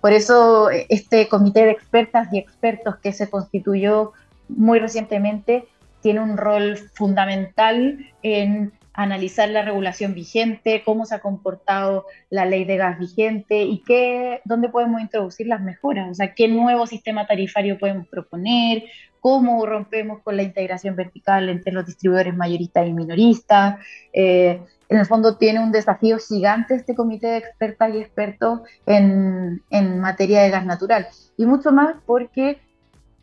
Por 0.07 0.13
eso 0.13 0.71
eh, 0.71 0.87
este 0.89 1.27
comité 1.27 1.65
de 1.65 1.73
expertas 1.73 2.29
y 2.33 2.39
expertos 2.39 2.95
que 2.99 3.13
se 3.13 3.29
constituyó 3.29 4.13
muy 4.49 4.79
recientemente 4.79 5.65
tiene 6.01 6.21
un 6.21 6.37
rol 6.37 6.79
fundamental 6.95 7.99
en 8.23 8.73
analizar 8.93 9.49
la 9.49 9.63
regulación 9.63 10.15
vigente, 10.15 10.85
cómo 10.85 11.07
se 11.07 11.17
ha 11.17 11.19
comportado 11.19 12.07
la 12.31 12.45
ley 12.45 12.65
de 12.65 12.77
gas 12.77 13.01
vigente 13.01 13.65
y 13.65 13.83
qué, 13.83 14.43
dónde 14.45 14.69
podemos 14.69 15.01
introducir 15.01 15.49
las 15.49 15.61
mejoras, 15.61 16.09
o 16.09 16.15
sea, 16.15 16.35
qué 16.35 16.47
nuevo 16.47 16.87
sistema 16.87 17.27
tarifario 17.27 17.77
podemos 17.77 18.07
proponer, 18.07 18.85
cómo 19.19 19.67
rompemos 19.67 20.23
con 20.23 20.37
la 20.37 20.45
integración 20.45 20.95
vertical 20.95 21.49
entre 21.49 21.73
los 21.73 21.85
distribuidores 21.85 22.37
mayoristas 22.37 22.87
y 22.87 22.93
minoristas. 22.93 23.85
Eh, 24.13 24.61
en 24.89 24.99
el 24.99 25.07
fondo 25.07 25.37
tiene 25.37 25.61
un 25.61 25.73
desafío 25.73 26.19
gigante 26.19 26.75
este 26.75 26.95
comité 26.95 27.27
de 27.29 27.37
expertas 27.39 27.95
y 27.95 27.99
expertos 27.99 28.61
en, 28.87 29.63
en 29.71 30.01
materia 30.01 30.43
de 30.43 30.51
gas 30.51 30.65
natural. 30.65 31.09
Y 31.37 31.47
mucho 31.47 31.73
más 31.73 31.97
porque 32.07 32.61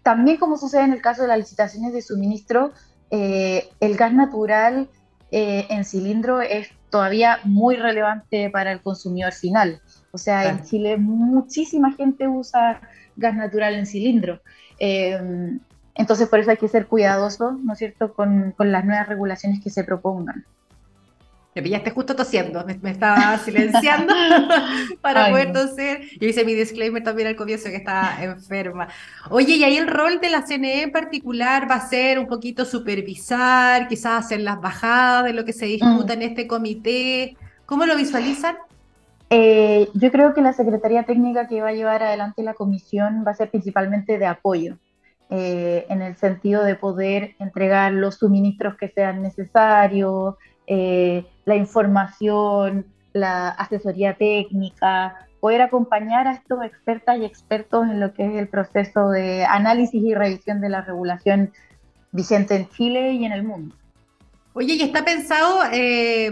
también 0.04 0.38
como 0.38 0.58
sucede 0.58 0.84
en 0.84 0.94
el 0.94 1.02
caso 1.02 1.22
de 1.22 1.30
las 1.30 1.38
licitaciones 1.38 1.94
de 1.94 2.02
suministro, 2.02 2.72
eh, 3.10 3.70
el 3.80 3.96
gas 3.96 4.14
natural 4.14 4.90
eh, 5.32 5.66
en 5.70 5.86
cilindro 5.86 6.42
es 6.42 6.70
todavía 6.90 7.40
muy 7.44 7.76
relevante 7.76 8.50
para 8.50 8.72
el 8.72 8.82
consumidor 8.82 9.34
final. 9.34 9.82
O 10.12 10.18
sea, 10.18 10.50
en 10.50 10.64
Chile 10.64 10.98
muchísima 10.98 11.94
gente 11.94 12.28
usa 12.28 12.82
gas 13.16 13.36
natural 13.36 13.74
en 13.76 13.86
cilindro. 13.86 14.42
Eh, 14.80 15.58
entonces, 15.96 16.28
por 16.28 16.40
eso 16.40 16.52
hay 16.52 16.58
que 16.58 16.68
ser 16.68 16.88
cuidadoso, 16.88 17.52
¿no 17.52 17.74
es 17.74 17.80
cierto?, 17.80 18.14
con, 18.14 18.52
con 18.58 18.72
las 18.72 18.84
nuevas 18.84 19.08
regulaciones 19.08 19.62
que 19.64 19.70
se 19.70 19.84
propongan. 19.84 20.46
Me 21.56 21.62
pillaste 21.62 21.92
justo 21.92 22.16
tosiendo, 22.16 22.66
me, 22.66 22.90
estaba 22.90 23.38
silenciando 23.38 24.14
para 25.02 25.30
poder 25.30 25.54
toser. 25.54 26.02
Yo 26.20 26.28
hice 26.28 26.44
mi 26.46 26.56
disclaimer 26.56 27.04
también 27.04 27.28
al 27.28 27.36
comienzo 27.36 27.70
que 27.70 27.76
estaba 27.76 28.24
enferma. 28.24 28.88
Oye, 29.30 29.58
y 29.58 29.64
ahí 29.64 29.78
el 29.78 29.88
rol 29.88 30.20
de 30.20 30.32
la 30.32 30.46
CNE 30.48 30.84
en 30.84 30.92
particular 30.92 31.70
va 31.70 31.76
a 31.76 31.88
ser 31.88 32.18
un 32.18 32.26
poquito 32.26 32.66
supervisar, 32.66 33.88
quizás 33.88 34.26
hacer 34.26 34.40
las 34.40 34.60
bajadas 34.62 35.26
de 35.26 35.34
lo 35.34 35.46
que 35.46 35.54
se 35.54 35.68
discuta 35.68 36.16
mm. 36.16 36.18
en 36.18 36.22
este 36.24 36.48
comité. 36.48 37.38
¿Cómo 37.68 37.86
lo 37.86 37.96
visualizan? 37.96 38.56
Eh, 39.30 39.90
yo 39.94 40.12
creo 40.12 40.34
que 40.34 40.42
la 40.42 40.54
Secretaría 40.54 41.04
Técnica 41.04 41.48
que 41.48 41.62
va 41.62 41.70
a 41.70 41.74
llevar 41.74 42.04
adelante 42.04 42.44
la 42.44 42.54
comisión 42.54 43.24
va 43.26 43.32
a 43.32 43.36
ser 43.36 43.50
principalmente 43.50 44.18
de 44.18 44.26
apoyo. 44.26 44.78
Eh, 45.30 45.88
en 45.90 46.04
el 46.04 46.16
sentido 46.18 46.64
de 46.64 46.76
poder 46.76 47.34
entregar 47.40 47.92
los 47.92 48.16
suministros 48.16 48.76
que 48.78 48.90
sean 48.90 49.24
necesarios, 49.24 50.36
eh, 50.68 51.26
la 51.46 51.56
información, 51.56 52.86
la 53.14 53.50
asesoría 53.50 54.16
técnica, 54.16 55.28
poder 55.40 55.62
acompañar 55.62 56.28
a 56.28 56.34
estos 56.34 56.64
expertas 56.64 57.18
y 57.18 57.26
expertos 57.26 57.84
en 57.88 58.00
lo 58.00 58.14
que 58.14 58.26
es 58.26 58.36
el 58.36 58.48
proceso 58.48 59.10
de 59.10 59.44
análisis 59.46 60.02
y 60.02 60.14
revisión 60.14 60.62
de 60.62 60.70
la 60.70 60.82
regulación 60.82 61.52
vigente 62.12 62.56
en 62.56 62.70
Chile 62.70 63.14
y 63.14 63.26
en 63.26 63.34
el 63.34 63.44
mundo. 63.44 63.76
Oye, 64.56 64.76
y 64.76 64.84
está 64.84 65.04
pensado 65.04 65.62
eh, 65.72 66.32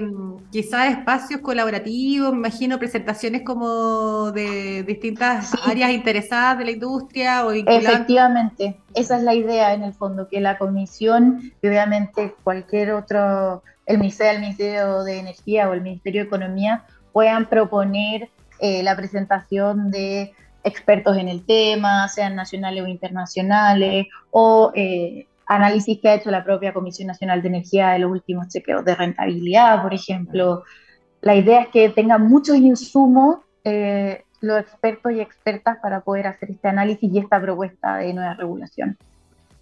quizás 0.51 0.91
espacios 0.91 1.41
colaborativos, 1.41 2.31
me 2.31 2.37
imagino 2.37 2.77
presentaciones 2.77 3.41
como 3.41 4.31
de 4.31 4.83
distintas 4.83 5.53
áreas 5.65 5.91
interesadas 5.91 6.59
de 6.59 6.65
la 6.65 6.71
industria 6.71 7.45
o 7.45 7.51
Efectivamente, 7.51 8.77
esa 8.93 9.17
es 9.17 9.23
la 9.23 9.33
idea 9.33 9.73
en 9.73 9.83
el 9.83 9.93
fondo, 9.93 10.27
que 10.27 10.39
la 10.39 10.59
comisión 10.59 11.51
y 11.63 11.67
obviamente 11.67 12.35
cualquier 12.43 12.91
otro 12.91 13.63
el 13.87 13.97
Ministerio, 13.97 14.33
el 14.33 14.41
Ministerio 14.41 15.03
de 15.03 15.19
Energía 15.19 15.69
o 15.69 15.73
el 15.73 15.81
Ministerio 15.81 16.21
de 16.21 16.27
Economía 16.27 16.85
puedan 17.13 17.49
proponer 17.49 18.29
eh, 18.59 18.83
la 18.83 18.95
presentación 18.95 19.89
de 19.89 20.33
expertos 20.63 21.17
en 21.17 21.27
el 21.27 21.43
tema, 21.43 22.07
sean 22.07 22.35
nacionales 22.35 22.83
o 22.83 22.87
internacionales, 22.87 24.05
o 24.29 24.71
eh, 24.75 25.25
análisis 25.55 25.99
que 25.99 26.09
ha 26.09 26.15
hecho 26.15 26.31
la 26.31 26.43
propia 26.43 26.73
Comisión 26.73 27.07
Nacional 27.07 27.41
de 27.41 27.49
Energía 27.49 27.89
de 27.89 27.99
los 27.99 28.11
últimos 28.11 28.47
chequeos 28.47 28.85
de 28.85 28.95
rentabilidad, 28.95 29.81
por 29.81 29.93
ejemplo. 29.93 30.63
La 31.21 31.35
idea 31.35 31.61
es 31.61 31.67
que 31.69 31.89
tengan 31.89 32.27
muchos 32.27 32.57
insumos 32.57 33.39
eh, 33.63 34.23
los 34.39 34.59
expertos 34.59 35.11
y 35.11 35.19
expertas 35.19 35.77
para 35.81 36.01
poder 36.01 36.27
hacer 36.27 36.51
este 36.51 36.67
análisis 36.67 37.11
y 37.13 37.19
esta 37.19 37.39
propuesta 37.39 37.97
de 37.97 38.13
nueva 38.13 38.33
regulación. 38.33 38.97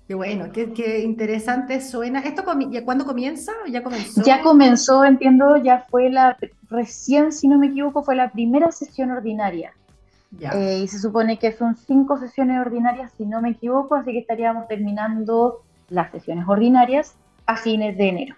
Qué 0.08 0.16
bueno, 0.16 0.52
qué, 0.52 1.02
interesante 1.04 1.82
suena. 1.82 2.22
¿Esto 2.22 2.44
ya 2.72 2.84
cuándo 2.84 3.06
comienza? 3.06 3.52
¿Ya 3.70 3.84
comenzó? 3.84 4.24
Ya 4.24 4.42
comenzó, 4.42 5.06
entiendo, 5.06 5.58
ya 5.58 5.86
fue 5.90 6.10
la, 6.10 6.36
recién, 6.70 7.32
si 7.32 7.48
no 7.48 7.60
me 7.60 7.68
equivoco, 7.68 8.04
fue 8.04 8.16
la 8.16 8.32
primera 8.32 8.72
sesión 8.72 9.12
ordinaria. 9.12 9.74
Eh, 10.40 10.82
y 10.84 10.88
se 10.88 11.00
supone 11.00 11.40
que 11.40 11.52
son 11.52 11.76
cinco 11.76 12.18
sesiones 12.18 12.60
ordinarias, 12.60 13.12
si 13.18 13.26
no 13.26 13.42
me 13.42 13.52
equivoco, 13.52 13.96
así 13.96 14.12
que 14.12 14.20
estaríamos 14.20 14.68
terminando 14.68 15.64
las 15.90 16.12
sesiones 16.12 16.46
ordinarias 16.48 17.16
a 17.46 17.56
fines 17.58 17.98
de 17.98 18.10
enero. 18.10 18.36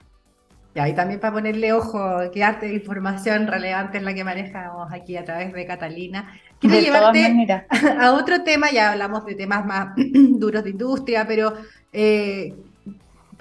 Y 0.74 0.80
ahí 0.80 0.94
también 0.94 1.20
para 1.20 1.34
ponerle 1.34 1.74
ojo, 1.74 2.00
qué 2.34 2.44
arte 2.44 2.68
de 2.68 2.76
información 2.76 3.48
relevante 3.48 3.98
es 3.98 4.04
la 4.04 4.14
que 4.14 4.24
manejamos 4.24 4.92
aquí 4.94 5.18
a 5.18 5.26
través 5.26 5.52
de 5.52 5.66
Catalina. 5.66 6.32
Quiero 6.60 6.80
llevarte 6.80 7.66
a 8.00 8.14
otro 8.14 8.44
tema, 8.44 8.72
ya 8.72 8.92
hablamos 8.92 9.26
de 9.26 9.36
temas 9.36 9.66
más 9.66 9.90
duros 9.98 10.64
de 10.64 10.70
industria, 10.70 11.28
pero 11.28 11.54
eh, 11.92 12.54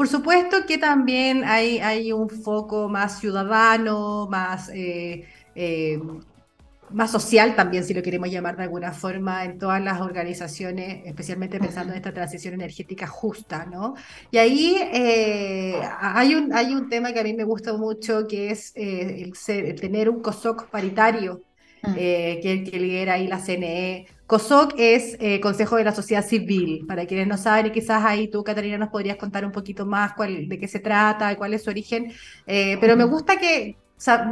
por 0.00 0.08
supuesto 0.08 0.66
que 0.66 0.78
también 0.78 1.44
hay, 1.44 1.78
hay 1.78 2.10
un 2.10 2.28
foco 2.30 2.88
más 2.88 3.20
ciudadano, 3.20 4.26
más 4.28 4.70
eh, 4.70 5.26
eh, 5.54 6.00
más 6.92 7.10
social 7.10 7.54
también, 7.54 7.84
si 7.84 7.94
lo 7.94 8.02
queremos 8.02 8.30
llamar 8.30 8.56
de 8.56 8.64
alguna 8.64 8.92
forma, 8.92 9.44
en 9.44 9.58
todas 9.58 9.82
las 9.82 10.00
organizaciones, 10.00 11.02
especialmente 11.06 11.58
pensando 11.58 11.92
en 11.92 11.98
esta 11.98 12.12
transición 12.12 12.54
energética 12.54 13.06
justa, 13.06 13.66
¿no? 13.66 13.94
Y 14.30 14.38
ahí 14.38 14.76
eh, 14.92 15.80
hay, 16.00 16.34
un, 16.34 16.52
hay 16.52 16.74
un 16.74 16.88
tema 16.88 17.12
que 17.12 17.20
a 17.20 17.24
mí 17.24 17.34
me 17.34 17.44
gusta 17.44 17.72
mucho, 17.76 18.26
que 18.26 18.50
es 18.50 18.72
eh, 18.74 19.22
el, 19.48 19.80
tener 19.80 20.08
un 20.08 20.20
COSOC 20.20 20.68
paritario, 20.68 21.42
mm. 21.82 21.94
eh, 21.96 22.40
que, 22.42 22.64
que 22.64 22.80
lidera 22.80 23.14
ahí 23.14 23.26
la 23.26 23.38
CNE. 23.38 24.06
COSOC 24.26 24.74
es 24.78 25.18
Consejo 25.40 25.76
de 25.76 25.84
la 25.84 25.92
Sociedad 25.92 26.24
Civil, 26.24 26.86
para 26.86 27.04
quienes 27.04 27.26
no 27.26 27.36
saben, 27.36 27.66
y 27.66 27.70
quizás 27.72 28.04
ahí 28.04 28.28
tú, 28.28 28.44
Catalina, 28.44 28.78
nos 28.78 28.90
podrías 28.90 29.16
contar 29.16 29.44
un 29.44 29.50
poquito 29.50 29.84
más 29.86 30.12
cuál, 30.14 30.48
de 30.48 30.58
qué 30.58 30.68
se 30.68 30.78
trata, 30.78 31.36
cuál 31.36 31.52
es 31.54 31.64
su 31.64 31.70
origen, 31.70 32.12
pero 32.46 32.96
me 32.96 33.02
gusta 33.02 33.38
que, 33.38 33.76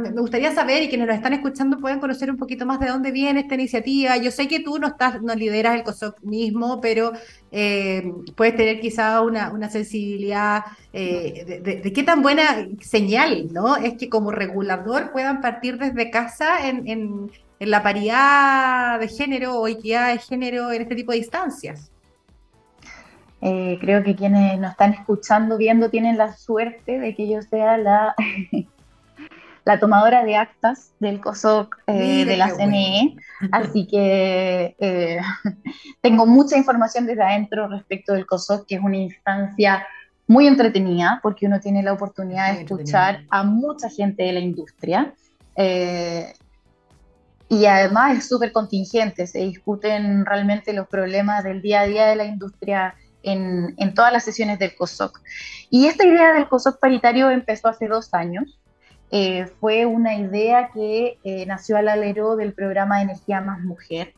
me 0.01 0.21
gustaría 0.21 0.51
saber 0.53 0.81
y 0.81 0.89
quienes 0.89 1.07
nos 1.07 1.15
están 1.15 1.33
escuchando 1.33 1.77
pueden 1.77 1.99
conocer 1.99 2.31
un 2.31 2.37
poquito 2.37 2.65
más 2.65 2.79
de 2.79 2.87
dónde 2.87 3.11
viene 3.11 3.41
esta 3.41 3.53
iniciativa. 3.53 4.17
Yo 4.17 4.31
sé 4.31 4.47
que 4.47 4.61
tú 4.61 4.79
no 4.79 4.87
estás, 4.87 5.21
no 5.21 5.35
lideras 5.35 5.75
el 5.75 5.83
COSOC 5.83 6.21
mismo, 6.23 6.81
pero 6.81 7.13
eh, 7.51 8.11
puedes 8.35 8.55
tener 8.55 8.79
quizá 8.79 9.21
una, 9.21 9.51
una 9.51 9.69
sensibilidad 9.69 10.63
eh, 10.91 11.61
de, 11.63 11.93
qué 11.93 12.03
tan 12.03 12.23
buena 12.23 12.67
señal, 12.81 13.53
¿no? 13.53 13.75
Es 13.75 13.93
que 13.93 14.09
como 14.09 14.31
regulador 14.31 15.11
puedan 15.11 15.39
partir 15.39 15.77
desde 15.77 16.09
casa 16.09 16.67
en, 16.67 16.87
en, 16.87 17.31
la 17.59 17.83
paridad 17.83 18.99
de 18.99 19.07
género 19.09 19.59
o 19.59 19.67
equidad 19.67 20.13
de 20.13 20.19
género 20.19 20.71
en 20.71 20.81
este 20.81 20.95
tipo 20.95 21.11
de 21.11 21.19
instancias. 21.19 21.91
Eh, 23.41 23.77
creo 23.81 24.01
que 24.03 24.15
quienes 24.15 24.57
nos 24.59 24.71
están 24.71 24.93
escuchando, 24.93 25.57
viendo, 25.57 25.89
tienen 25.89 26.17
la 26.17 26.35
suerte 26.35 26.99
de 26.99 27.13
que 27.15 27.29
yo 27.29 27.41
sea 27.41 27.77
la 27.77 28.15
la 29.65 29.79
tomadora 29.79 30.23
de 30.23 30.35
actas 30.35 30.91
del 30.99 31.19
COSOC 31.19 31.77
eh, 31.87 32.25
de 32.25 32.37
la 32.37 32.49
CNE, 32.49 33.15
así 33.51 33.87
que 33.87 34.75
eh, 34.79 35.19
tengo 36.01 36.25
mucha 36.25 36.57
información 36.57 37.05
desde 37.05 37.23
adentro 37.23 37.67
respecto 37.67 38.13
del 38.13 38.25
COSOC, 38.25 38.65
que 38.65 38.75
es 38.75 38.81
una 38.81 38.97
instancia 38.97 39.85
muy 40.27 40.47
entretenida, 40.47 41.19
porque 41.23 41.47
uno 41.47 41.59
tiene 41.59 41.81
la 41.81 41.93
oportunidad 41.93 42.53
de 42.53 42.61
escuchar 42.61 43.23
a 43.31 43.43
mucha 43.43 43.89
gente 43.89 44.23
de 44.23 44.33
la 44.33 44.39
industria. 44.39 45.13
Eh, 45.55 46.31
y 47.49 47.65
además 47.65 48.19
es 48.19 48.27
súper 48.29 48.51
contingente, 48.51 49.25
se 49.25 49.39
discuten 49.39 50.23
realmente 50.25 50.71
los 50.71 50.87
problemas 50.87 51.43
del 51.43 51.63
día 51.63 51.81
a 51.81 51.87
día 51.87 52.05
de 52.05 52.15
la 52.15 52.25
industria 52.25 52.93
en, 53.23 53.73
en, 53.77 53.93
todas 53.95 54.13
las 54.13 54.23
sesiones 54.23 54.59
del 54.59 54.75
COSOC. 54.75 55.19
Y 55.71 55.87
esta 55.87 56.05
idea 56.05 56.31
del 56.33 56.47
COSOC 56.47 56.79
paritario 56.79 57.31
empezó 57.31 57.67
hace 57.67 57.87
dos 57.87 58.13
años. 58.13 58.59
Eh, 59.11 59.47
fue 59.59 59.85
una 59.85 60.15
idea 60.15 60.69
que 60.73 61.17
eh, 61.23 61.45
nació 61.45 61.77
al 61.77 61.87
alero 61.87 62.35
del 62.35 62.53
programa 62.53 63.01
Energía 63.01 63.41
Más 63.41 63.61
Mujer, 63.61 64.13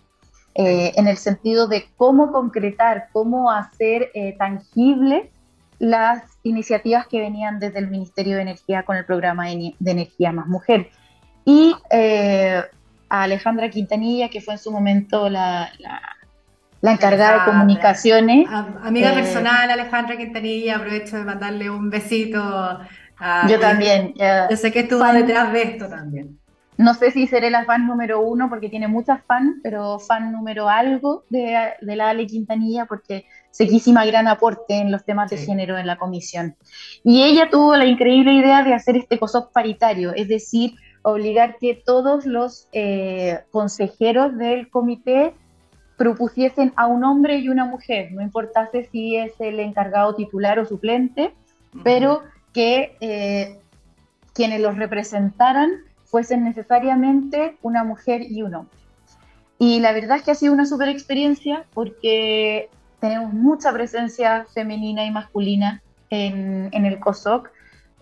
eh, 0.56 0.92
en 0.96 1.08
el 1.08 1.18
sentido 1.18 1.68
de 1.68 1.86
cómo 1.96 2.32
concretar, 2.32 3.08
cómo 3.14 3.52
hacer 3.52 4.12
tangible 4.38 5.32
las 5.80 6.24
iniciativas 6.44 7.08
que 7.08 7.20
venían 7.20 7.60
desde 7.60 7.80
el 7.80 7.90
Ministerio 7.90 8.36
de 8.36 8.42
Energía 8.42 8.84
con 8.84 8.98
el 8.98 9.06
programa 9.06 9.48
de, 9.48 9.74
Energía 9.86 10.32
Más 10.32 10.48
Mujer. 10.48 10.90
Y 11.46 11.74
a 13.12 13.24
Alejandra 13.24 13.70
Quintanilla, 13.70 14.30
que 14.30 14.40
fue 14.40 14.54
en 14.54 14.60
su 14.60 14.72
momento 14.72 15.30
la, 15.30 15.70
la, 16.82 16.92
encargada 16.94 17.40
de 17.40 17.52
comunicaciones. 17.52 18.48
amiga 18.84 19.12
eh, 19.12 19.16
personal, 19.16 19.70
Alejandra 19.70 20.16
Quintanilla, 20.16 20.78
aprovecho 20.78 21.18
de 21.18 21.26
mandarle 21.26 21.70
un 21.70 21.90
besito. 21.90 22.80
A, 23.22 23.48
yo 23.48 23.60
también. 23.60 24.14
yo 24.50 24.58
sé 24.58 24.72
que 24.72 24.82
estuvo 24.82 25.04
detrás 25.06 25.54
de 25.54 25.62
esto 25.62 25.88
también. 25.88 26.40
No 26.78 26.96
sé 26.96 27.12
si 27.12 27.28
seré 27.28 27.52
la 27.52 27.64
fan 27.66 27.86
número 27.86 28.22
uno 28.22 28.50
porque 28.50 28.68
tiene 28.68 28.88
muchas 28.88 29.24
fans, 29.26 29.58
pero 29.62 30.00
fan 30.00 30.32
número 30.32 30.68
algo 30.68 31.26
de, 31.30 31.74
de 31.80 31.96
la 31.96 32.10
Ale 32.10 32.26
Quintanilla 32.26 32.86
porque 32.86 33.26
sequísima 33.52 34.04
gran 34.06 34.28
aporte 34.28 34.76
en 34.80 34.92
los 34.92 35.06
temas 35.06 35.30
de 35.30 35.38
género 35.38 35.78
en 35.78 35.86
la 35.86 35.98
comisión. 35.98 36.56
Y 37.04 37.22
ella 37.22 37.50
tuvo 37.52 37.76
la 37.76 37.86
increíble 37.86 38.34
idea 38.34 38.64
de 38.64 38.74
hacer 38.74 38.98
este 38.98 39.20
COSOC 39.20 39.52
paritario, 39.52 40.14
es 40.16 40.28
decir, 40.28 40.74
obligar 41.04 41.58
que 41.60 41.76
todos 41.76 42.26
los 42.26 42.68
eh, 42.72 43.42
consejeros 43.52 44.38
del 44.38 44.70
comité 44.70 45.34
propusiesen 45.98 46.74
a 46.78 46.88
un 46.88 47.04
hombre 47.04 47.38
y 47.38 47.50
una 47.50 47.66
mujer, 47.66 48.12
no 48.12 48.24
importase 48.24 48.86
si 48.92 49.18
es 49.18 49.34
el 49.40 49.60
encargado 49.60 50.16
titular 50.16 50.58
o 50.58 50.66
suplente, 50.66 51.36
pero 51.84 52.24
que 52.54 52.98
eh, 53.00 53.60
quienes 54.34 54.62
los 54.62 54.78
representaran 54.78 55.70
fuesen 56.06 56.44
necesariamente 56.44 57.58
una 57.62 57.84
mujer 57.84 58.22
y 58.22 58.42
un 58.44 58.56
hombre. 58.56 58.78
Y 59.60 59.80
la 59.80 59.94
verdad 59.94 60.18
es 60.18 60.24
que 60.24 60.32
ha 60.32 60.36
sido 60.36 60.54
una 60.54 60.66
super 60.66 60.90
experiencia 60.90 61.66
porque 61.74 62.70
tenemos 63.00 63.34
mucha 63.34 63.72
presencia 63.72 64.46
femenina 64.54 65.06
y 65.06 65.12
masculina 65.12 65.82
en, 66.10 66.70
el 66.74 67.00
COSOC. 67.00 67.50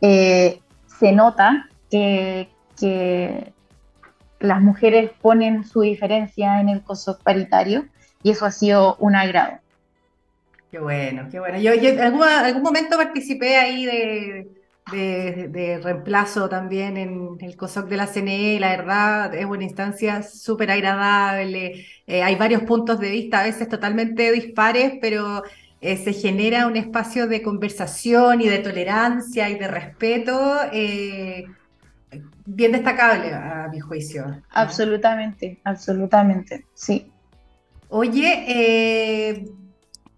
Eh, 0.01 0.61
se 0.87 1.11
nota 1.11 1.67
que, 1.91 2.49
que 2.79 3.53
las 4.39 4.61
mujeres 4.61 5.11
ponen 5.21 5.65
su 5.65 5.81
diferencia 5.81 6.61
en 6.61 6.69
el 6.69 6.81
COSOC 6.81 7.21
paritario 7.21 7.85
y 8.23 8.31
eso 8.31 8.45
ha 8.45 8.51
sido 8.51 8.95
un 8.97 9.15
agrado. 9.15 9.59
Qué 10.71 10.79
bueno, 10.79 11.27
qué 11.31 11.39
bueno. 11.39 11.59
Yo, 11.59 11.73
en 11.73 11.99
algún, 11.99 12.61
momento 12.61 12.95
participé 12.95 13.57
ahí 13.57 13.85
de, 13.85 14.47
de, 14.91 15.79
reemplazo 15.81 16.47
también 16.47 16.97
en 16.97 17.37
el 17.39 17.55
COSOC 17.55 17.87
de 17.89 17.97
la 17.97 18.05
CNE, 18.05 18.59
la 18.59 18.69
verdad 18.69 19.33
es 19.33 19.45
una 19.45 19.63
instancia 19.63 20.21
súper 20.21 20.69
agradable, 20.69 21.85
eh, 22.05 22.21
hay 22.21 22.35
varios 22.35 22.63
puntos 22.63 22.99
de 22.99 23.09
vista, 23.09 23.39
a 23.39 23.43
veces 23.43 23.67
totalmente 23.67 24.31
dispares, 24.31 24.93
pero 25.01 25.43
eh, 25.81 25.97
se 25.97 26.13
genera 26.13 26.67
un 26.67 26.75
espacio 26.75 27.27
de 27.27 27.41
conversación 27.41 28.41
y 28.41 28.47
de 28.47 28.59
tolerancia 28.59 29.49
y 29.49 29.57
de 29.57 29.67
respeto 29.67 30.57
eh, 30.71 31.45
bien 32.45 32.73
destacable 32.73 33.33
a 33.33 33.69
mi 33.71 33.79
juicio. 33.79 34.41
Absolutamente, 34.51 35.59
absolutamente, 35.63 36.65
sí. 36.73 37.11
Oye, 37.87 38.45
eh, 38.47 39.45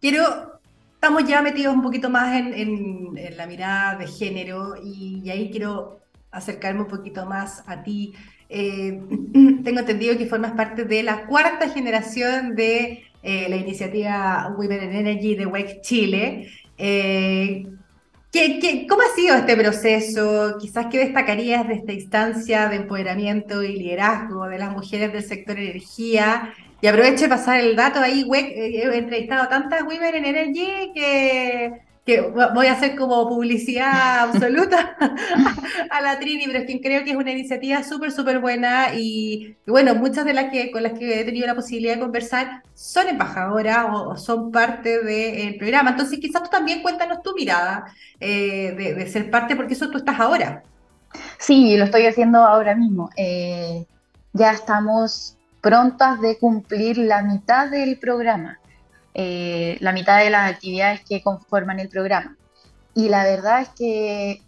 quiero, 0.02 0.60
estamos 0.96 1.24
ya 1.26 1.42
metidos 1.42 1.74
un 1.74 1.82
poquito 1.82 2.10
más 2.10 2.36
en, 2.36 3.16
la 3.38 3.46
mirada 3.46 3.98
de 3.98 4.08
género 4.08 4.76
y, 4.84 5.30
ahí 5.30 5.50
quiero 5.52 6.00
acercarme 6.32 6.82
un 6.82 6.88
poquito 6.88 7.26
más 7.26 7.64
a 7.68 7.84
ti. 7.84 8.14
Eh, 8.50 9.00
tengo 9.64 9.80
entendido 9.80 10.18
que 10.18 10.26
formas 10.26 10.54
parte 10.54 10.84
de 10.84 11.04
la 11.04 11.26
cuarta 11.28 11.70
generación 11.70 12.56
de 12.56 13.04
eh, 13.24 13.48
la 13.48 13.56
iniciativa 13.56 14.54
Women 14.58 14.84
in 14.84 14.96
Energy 14.96 15.36
de 15.36 15.46
WEC 15.46 15.82
Chile. 15.82 16.50
¿Qué, 18.32 18.86
cómo 18.88 19.02
ha 19.02 19.14
sido 19.14 19.36
este 19.36 19.58
proceso? 19.58 20.58
Quizás 20.58 20.86
qué 20.90 21.00
destacarías 21.00 21.68
de 21.68 21.74
esta 21.74 21.92
instancia 21.92 22.70
de 22.70 22.78
empoderamiento 22.78 23.62
y 23.62 23.76
liderazgo 23.76 24.48
de 24.48 24.58
las 24.58 24.72
mujeres 24.72 25.12
del 25.12 25.24
sector 25.24 25.60
energía. 25.60 26.54
Y 26.82 26.88
aprovecho 26.88 27.24
de 27.24 27.30
pasar 27.30 27.60
el 27.60 27.76
dato 27.76 28.00
ahí, 28.00 28.28
eh, 28.34 28.84
he 28.84 28.98
entrevistado 28.98 29.44
a 29.44 29.50
tantas 29.50 29.84
women 29.84 30.16
en 30.16 30.26
energy 30.26 30.92
que 30.94 31.82
que 32.06 32.20
voy 32.22 32.66
a 32.66 32.74
hacer 32.74 32.96
como 32.96 33.28
publicidad 33.30 34.20
absoluta 34.22 34.98
a 35.90 36.02
la 36.02 36.20
Trini, 36.20 36.46
pero 36.48 36.60
es 36.60 36.66
que 36.66 36.82
creo 36.82 37.04
que 37.04 37.12
es 37.12 37.16
una 37.16 37.32
iniciativa 37.32 37.84
súper, 37.84 38.12
súper 38.12 38.40
buena 38.40 38.96
y, 38.96 39.56
bueno, 39.68 39.94
muchas 39.96 40.26
de 40.26 40.34
las 40.34 40.52
que 40.52 40.72
con 40.72 40.84
las 40.84 40.98
que 40.98 41.22
he 41.22 41.24
tenido 41.24 41.46
la 41.46 41.56
posibilidad 41.56 41.96
de 41.96 42.00
conversar 42.00 42.64
son 42.74 43.08
embajadoras 43.08 43.86
o, 43.92 44.18
son 44.18 44.52
parte 44.52 45.04
del 45.04 45.58
programa. 45.58 45.92
Entonces, 45.92 46.20
quizás 46.20 46.44
tú 46.44 46.50
también 46.50 46.82
cuéntanos 46.82 47.22
tu 47.22 47.36
mirada 47.36 47.86
eh, 48.20 48.74
de, 48.98 49.08
ser 49.08 49.30
parte, 49.30 49.56
porque 49.56 49.74
eso 49.74 49.90
tú 49.90 49.98
estás 49.98 50.20
ahora. 50.20 50.64
Sí, 51.38 51.78
lo 51.78 51.86
estoy 51.86 52.06
haciendo 52.06 52.40
ahora 52.40 52.74
mismo. 52.74 53.10
Eh, 53.16 53.86
ya 54.34 54.52
estamos 54.52 55.38
prontas 55.62 56.20
de 56.20 56.38
cumplir 56.38 56.98
la 56.98 57.22
mitad 57.22 57.70
del 57.70 57.98
programa. 58.00 58.60
Eh, 59.14 59.78
la 59.82 59.92
mitad 59.92 60.20
de 60.20 60.30
las 60.30 60.52
actividades 60.52 61.02
que 61.02 61.22
conforman 61.22 61.80
el 61.80 61.90
programa. 61.90 62.38
Y 62.96 63.10
la 63.10 63.24
verdad 63.24 63.62
es 63.62 63.70
que 63.70 64.42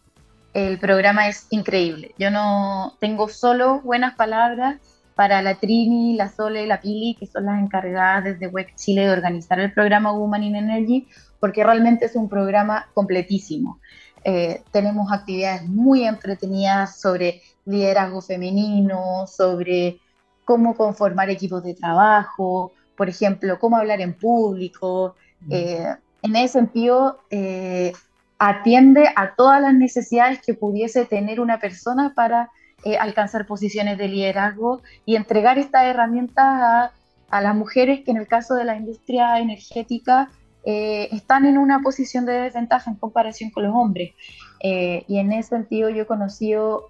el 0.54 0.80
programa 0.80 1.28
es 1.28 1.48
increíble. 1.50 2.14
Yo 2.18 2.32
no 2.32 2.96
tengo 3.00 3.28
solo 3.28 3.82
buenas 3.82 4.16
palabras 4.16 4.78
para 5.16 5.42
la 5.42 5.56
Trini, 5.56 6.16
la 6.16 6.30
Sole 6.30 6.66
la 6.66 6.80
Pili, 6.80 7.16
que 7.20 7.28
son 7.28 7.46
las 7.46 7.60
encargadas 7.62 8.24
desde 8.24 8.48
WEC 8.48 8.76
Chile 8.76 9.06
de 9.06 9.12
organizar 9.12 9.60
el 9.60 9.72
programa 9.72 10.12
Woman 10.12 10.44
in 10.44 10.56
Energy, 10.56 11.08
porque 11.40 11.64
realmente 11.64 12.06
es 12.06 12.16
un 12.16 12.30
programa 12.30 12.88
completísimo. 12.94 13.80
Eh, 14.24 14.64
tenemos 14.72 15.12
actividades 15.12 15.68
muy 15.68 16.06
entretenidas 16.06 17.00
sobre 17.00 17.42
liderazgo 17.66 18.22
femenino, 18.22 19.28
sobre 19.28 20.00
cómo 20.46 20.76
conformar 20.76 21.30
equipos 21.30 21.64
de 21.64 21.74
trabajo, 21.74 22.72
por 22.96 23.10
ejemplo, 23.10 23.60
cómo 23.60 23.78
hablar 23.78 24.02
en 24.02 24.14
público. 24.14 25.16
Eh, 25.50 25.88
en 26.22 26.36
ese 26.36 26.54
sentido, 26.54 27.20
eh, 27.30 27.94
atiende 28.38 29.10
a 29.16 29.36
todas 29.36 29.62
las 29.62 29.74
necesidades 29.74 30.40
que 30.42 30.54
pudiese 30.54 31.06
tener 31.06 31.40
una 31.40 31.60
persona 31.60 32.14
para 32.16 32.50
eh, 32.84 32.98
alcanzar 32.98 33.46
posiciones 33.46 33.98
de 33.98 34.08
liderazgo 34.08 34.82
y 35.06 35.16
entregar 35.16 35.58
estas 35.58 35.86
herramientas 35.86 36.46
a, 36.46 36.92
a, 37.30 37.42
las 37.42 37.56
mujeres 37.56 38.02
que 38.04 38.12
en 38.12 38.18
el 38.18 38.28
caso 38.28 38.56
de 38.56 38.66
la 38.66 38.76
industria 38.76 39.40
energética 39.40 40.30
están 40.66 41.46
en 41.46 41.58
una 41.58 41.82
posición 41.82 42.26
de 42.26 42.32
desventaja 42.32 42.90
en 42.90 42.96
comparación 42.96 43.50
con 43.50 43.64
los 43.64 43.76
hombres. 43.76 44.14
y 44.62 45.18
en 45.18 45.34
ese 45.34 45.50
sentido 45.50 45.90
yo 45.90 46.04
he 46.04 46.06
conocido 46.06 46.90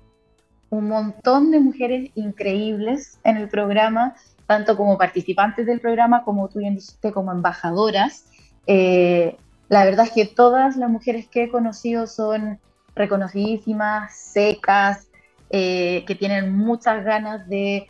un 0.74 0.88
montón 0.88 1.52
de 1.52 1.60
mujeres 1.60 2.12
increíbles 2.16 3.20
en 3.24 3.38
el 3.38 3.48
programa 3.48 4.16
tanto 4.48 4.76
como 4.76 4.98
participantes 4.98 5.66
del 5.66 5.80
programa, 5.80 6.24
como 6.24 6.50
tú 6.50 6.60
bien 6.60 6.76
dijiste, 6.76 7.12
como 7.12 7.32
embajadoras. 7.32 8.26
Eh, 8.68 9.38
la 9.70 9.86
verdad 9.86 10.06
es 10.06 10.12
que 10.12 10.26
todas 10.26 10.76
las 10.76 10.90
mujeres 10.90 11.28
que 11.28 11.44
he 11.44 11.50
conocido 11.50 12.08
son 12.08 12.60
reconocidísimas, 12.96 14.16
secas, 14.16 15.08
eh, 15.50 16.04
que 16.06 16.16
tienen 16.16 16.56
muchas 16.56 17.04
ganas 17.04 17.48
de 17.48 17.88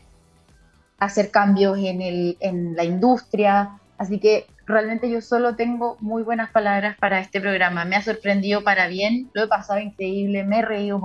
hacer 0.99 1.31
cambios 1.31 1.77
en, 1.79 2.01
el, 2.01 2.37
en 2.39 2.75
la 2.75 2.83
industria. 2.83 3.79
Así 3.97 4.19
que 4.19 4.45
realmente 4.65 5.09
yo 5.09 5.21
solo 5.21 5.55
tengo 5.55 5.97
muy 5.99 6.23
buenas 6.23 6.51
palabras 6.51 6.97
para 6.97 7.19
este 7.19 7.41
programa. 7.41 7.83
Me 7.85 7.95
ha 7.95 8.01
sorprendido 8.01 8.63
para 8.63 8.87
bien, 8.87 9.29
lo 9.33 9.43
he 9.43 9.47
pasado 9.47 9.79
increíble, 9.79 10.43
me 10.43 10.59
he 10.59 10.61
reído 10.61 10.99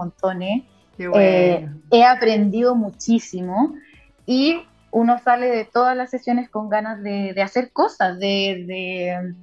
Eh, 0.98 1.68
he 1.90 2.04
aprendido 2.04 2.74
muchísimo 2.74 3.74
y 4.26 4.62
uno 4.90 5.18
sale 5.22 5.46
de 5.46 5.64
todas 5.64 5.96
las 5.96 6.10
sesiones 6.10 6.50
con 6.50 6.68
ganas 6.68 7.02
de, 7.02 7.40
hacer 7.42 7.70
cosas, 7.72 8.18
de, 8.18 9.34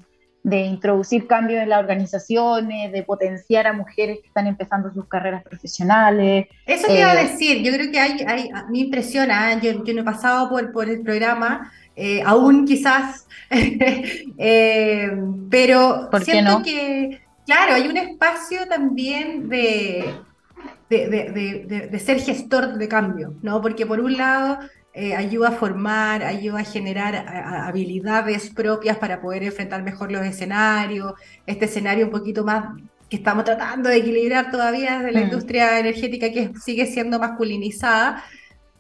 introducir 0.44 1.28
cambios 1.28 1.64
en 1.64 1.70
las 1.70 1.80
organizaciones, 1.80 2.92
de 2.92 3.04
potenciar 3.04 3.68
a 3.68 3.74
mujeres 3.74 4.20
que 4.22 4.28
están 4.28 4.48
empezando 4.48 4.92
sus 4.94 5.08
carreras 5.08 5.44
profesionales. 5.44 6.48
Eso 6.66 6.88
te 6.88 7.00
iba 7.00 7.12
a 7.12 7.22
eh, 7.22 7.28
decir, 7.28 7.64
yo 7.64 7.72
creo 7.72 7.92
que 7.92 8.00
hay, 8.00 8.18
hay 8.28 8.50
mí 8.70 8.82
impresiona, 8.82 9.54
¿eh? 9.54 9.60
yo, 9.62 9.94
no 9.94 10.02
he 10.02 10.04
pasado 10.04 10.50
por, 10.50 10.72
por 10.72 10.90
el 10.90 11.02
programa, 11.02 11.72
eh, 11.96 12.22
aún 12.26 12.66
quizás, 12.66 13.28
pero 15.50 16.10
siento 16.24 16.62
que, 16.64 17.22
claro, 17.46 17.76
hay 17.76 17.88
un 17.88 17.98
espacio 17.98 18.68
también 18.68 19.48
de, 19.48 20.14
de, 20.90 22.02
ser 22.04 22.20
gestor 22.20 22.78
de 22.78 22.88
cambio, 22.88 23.34
¿no? 23.42 23.62
Porque 23.62 23.86
por 23.86 24.00
un 24.00 24.18
lado 24.18 24.60
eh, 24.94 25.16
ayuda 25.16 25.50
a 25.50 25.52
formar, 25.52 26.24
ayuda 26.24 26.60
a 26.60 26.64
generar 26.64 27.16
habilidades 27.68 28.50
propias 28.50 28.98
para 28.98 29.22
poder 29.22 29.44
enfrentar 29.44 29.84
mejor 29.84 30.12
los 30.12 30.26
escenarios, 30.26 31.14
este 31.46 31.66
escenario 31.66 32.06
un 32.06 32.12
poquito 32.12 32.44
más 32.44 32.82
que 33.10 33.18
estamos 33.18 33.44
tratando 33.44 33.90
de 33.90 33.98
equilibrar 33.98 34.52
todavía 34.52 35.00
de 35.00 35.12
la 35.12 35.22
mm. 35.22 35.24
industria 35.24 35.80
energética 35.80 36.32
que 36.32 36.52
sigue 36.64 36.86
siendo 36.86 37.20
masculinizada. 37.20 38.24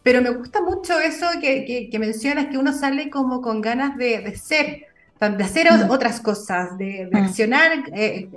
Pero 0.04 0.22
me 0.22 0.30
gusta 0.30 0.62
mucho 0.62 1.00
eso 1.00 1.26
que, 1.42 1.90
que, 1.92 2.00
mencionas, 2.00 2.48
que 2.48 2.58
uno 2.58 2.74
sale 2.74 3.10
como 3.10 3.42
con 3.42 3.60
ganas 3.60 3.98
de, 3.98 4.20
de 4.20 4.36
ser, 4.38 4.86
de 5.20 5.44
hacer 5.44 5.68
mm. 5.72 5.90
otras 5.90 6.22
cosas, 6.22 6.78
de, 6.78 7.10
de 7.12 7.22
mm. 7.22 7.24
accionar 7.24 7.72
eh, 7.94 8.30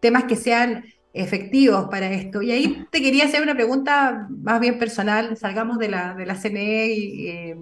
temas 0.00 0.24
que 0.24 0.36
sean 0.36 0.84
efectivos 1.16 1.88
para 1.90 2.10
esto. 2.10 2.42
Y 2.42 2.52
ahí 2.52 2.86
te 2.90 3.00
quería 3.00 3.24
hacer 3.24 3.42
una 3.42 3.54
pregunta 3.54 4.28
más 4.30 4.60
bien 4.60 4.78
personal, 4.78 5.36
salgamos 5.36 5.78
de 5.78 5.88
la, 5.88 6.14
de 6.14 6.26
la 6.26 6.34
CNE, 6.34 6.86
eh, 6.86 7.56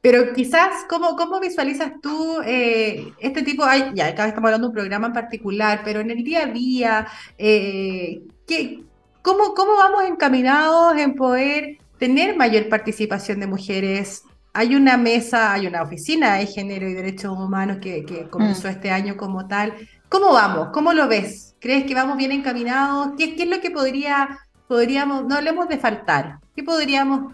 pero 0.00 0.32
quizás, 0.32 0.84
¿cómo, 0.88 1.14
cómo 1.16 1.38
visualizas 1.38 1.92
tú 2.00 2.40
eh, 2.44 3.12
este 3.20 3.42
tipo, 3.42 3.64
ya 3.94 4.08
acá 4.08 4.26
estamos 4.26 4.48
hablando 4.48 4.66
de 4.66 4.70
un 4.70 4.74
programa 4.74 5.06
en 5.06 5.12
particular, 5.12 5.82
pero 5.84 6.00
en 6.00 6.10
el 6.10 6.24
día 6.24 6.42
a 6.42 6.46
día, 6.46 7.06
eh, 7.38 8.22
¿qué, 8.46 8.82
cómo, 9.22 9.54
¿cómo 9.54 9.76
vamos 9.76 10.02
encaminados 10.04 10.96
en 10.96 11.14
poder 11.14 11.78
tener 11.98 12.36
mayor 12.36 12.68
participación 12.68 13.38
de 13.38 13.46
mujeres? 13.46 14.24
Hay 14.54 14.74
una 14.74 14.96
mesa, 14.96 15.52
hay 15.52 15.66
una 15.66 15.82
oficina 15.82 16.34
de 16.34 16.46
género 16.46 16.88
y 16.88 16.94
derechos 16.94 17.32
humanos 17.38 17.78
que, 17.80 18.04
que 18.04 18.28
comenzó 18.28 18.68
mm. 18.68 18.70
este 18.70 18.90
año 18.90 19.16
como 19.16 19.46
tal. 19.48 19.74
¿Cómo 20.12 20.32
vamos? 20.32 20.68
¿Cómo 20.72 20.92
lo 20.92 21.08
ves? 21.08 21.56
¿Crees 21.58 21.84
que 21.84 21.94
vamos 21.94 22.18
bien 22.18 22.32
encaminados? 22.32 23.12
¿Qué, 23.16 23.34
es 23.38 23.48
lo 23.48 23.62
que 23.62 23.70
podría, 23.70 24.40
podríamos, 24.68 25.24
no 25.24 25.36
hablemos 25.36 25.68
de 25.68 25.78
faltar, 25.78 26.38
qué 26.54 26.62
podríamos 26.62 27.32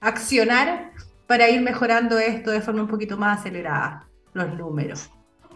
accionar 0.00 0.92
para 1.26 1.50
ir 1.50 1.60
mejorando 1.60 2.18
esto 2.18 2.52
de 2.52 2.62
forma 2.62 2.82
un 2.82 2.88
poquito 2.88 3.18
más 3.18 3.40
acelerada, 3.40 4.06
los 4.32 4.56
números? 4.56 5.10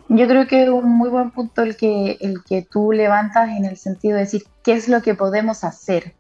Yo 0.09 0.28
creo 0.28 0.46
que 0.46 0.64
es 0.64 0.68
un 0.68 0.90
muy 0.90 1.09
buen 1.09 1.31
punto 1.31 1.62
el 1.62 1.76
que, 1.76 2.18
el 2.20 2.42
que 2.44 2.61
tú 2.61 2.92
levantas 2.92 3.48
en 3.48 3.64
el 3.64 3.78
sentido 3.78 4.16
de 4.16 4.24
decir 4.24 4.42
qué 4.62 4.72
es 4.72 4.87
lo 4.88 5.00
que 5.00 5.14
podemos 5.14 5.64
hacer, 5.64 6.14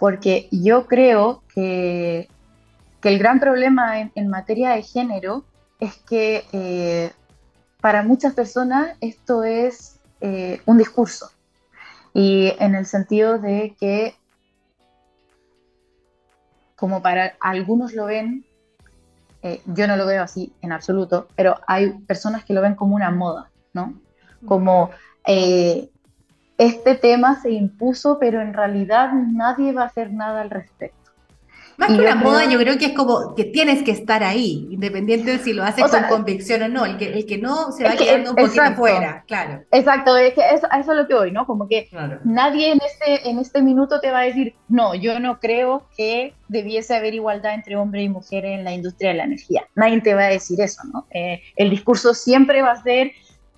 porque 0.00 0.48
yo 0.50 0.86
creo 0.86 1.44
que, 1.54 2.28
que 3.02 3.08
el 3.08 3.18
gran 3.18 3.40
problema 3.40 4.00
en, 4.14 4.28
materia 4.28 4.70
de 4.70 4.82
género 4.82 5.44
es 5.80 5.96
que 6.08 6.44
eh, 6.52 7.10
para 7.80 8.04
muchas 8.04 8.32
personas 8.32 8.96
esto 9.00 9.42
es 9.42 9.98
eh, 10.20 10.62
un 10.66 10.78
discurso. 10.78 11.30
Y 12.14 12.52
en 12.60 12.76
el 12.76 12.86
sentido 12.86 13.38
de 13.38 13.74
que, 13.80 14.14
como 16.76 17.02
para 17.02 17.34
algunos 17.40 17.92
lo 17.92 18.06
ven, 18.06 18.44
eh, 19.42 19.60
yo 19.66 19.88
no 19.88 19.96
lo 19.96 20.06
veo 20.06 20.22
así 20.22 20.52
en 20.62 20.70
absoluto, 20.70 21.26
pero 21.34 21.58
hay 21.66 21.90
personas 22.06 22.44
que 22.44 22.54
lo 22.54 22.62
ven 22.62 22.76
como 22.76 22.94
una 22.94 23.10
moda, 23.10 23.50
¿no? 23.72 23.94
Como 24.46 24.90
este 25.24 26.94
tema 26.94 27.40
se 27.40 27.50
impuso, 27.50 28.18
pero 28.20 28.40
en 28.40 28.54
realidad 28.54 29.12
nadie 29.12 29.72
va 29.72 29.82
a 29.82 29.86
hacer 29.86 30.12
nada 30.12 30.42
al 30.42 30.50
respecto. 30.50 31.01
Más 31.76 31.88
que 31.88 32.00
una 32.00 32.14
moda, 32.14 32.44
yo 32.44 32.58
creo 32.58 32.78
que 32.78 32.86
es 32.86 32.92
como 32.92 33.34
que 33.34 33.44
tienes 33.44 33.82
que 33.82 33.90
estar 33.90 34.22
ahí, 34.22 34.68
independiente 34.70 35.32
de 35.32 35.38
si 35.38 35.52
lo 35.52 35.64
haces 35.64 35.84
con 35.90 36.04
convicción 36.04 36.62
o 36.62 36.68
no. 36.68 36.84
El 36.84 36.96
que, 36.96 37.12
el 37.12 37.26
que 37.26 37.38
no 37.38 37.72
se 37.72 37.84
va 37.84 37.96
quedando 37.96 38.30
un 38.30 38.36
poquito 38.36 38.74
fuera, 38.74 39.24
claro. 39.26 39.64
Exacto, 39.70 40.16
es 40.16 40.34
que 40.34 40.40
eso, 40.40 40.66
eso, 40.78 40.92
es 40.92 40.98
lo 40.98 41.06
que 41.06 41.14
voy, 41.14 41.32
¿no? 41.32 41.46
Como 41.46 41.68
que 41.68 41.88
nadie 42.24 42.72
en 42.72 42.80
este, 42.84 43.28
en 43.28 43.38
este 43.38 43.62
minuto 43.62 44.00
te 44.00 44.10
va 44.10 44.20
a 44.20 44.24
decir, 44.24 44.54
no, 44.68 44.94
yo 44.94 45.18
no 45.20 45.40
creo 45.40 45.86
que 45.96 46.34
debiese 46.48 46.94
haber 46.94 47.14
igualdad 47.14 47.54
entre 47.54 47.76
hombre 47.76 48.02
y 48.02 48.08
mujer 48.08 48.44
en 48.44 48.64
la 48.64 48.72
industria 48.72 49.10
de 49.10 49.16
la 49.16 49.24
energía. 49.24 49.66
Nadie 49.74 50.00
te 50.00 50.14
va 50.14 50.24
a 50.24 50.28
decir 50.28 50.60
eso, 50.60 50.82
¿no? 50.92 51.06
Eh, 51.10 51.42
el 51.56 51.70
discurso 51.70 52.14
siempre 52.14 52.62
va 52.62 52.72
a 52.72 52.82
ser, 52.82 53.12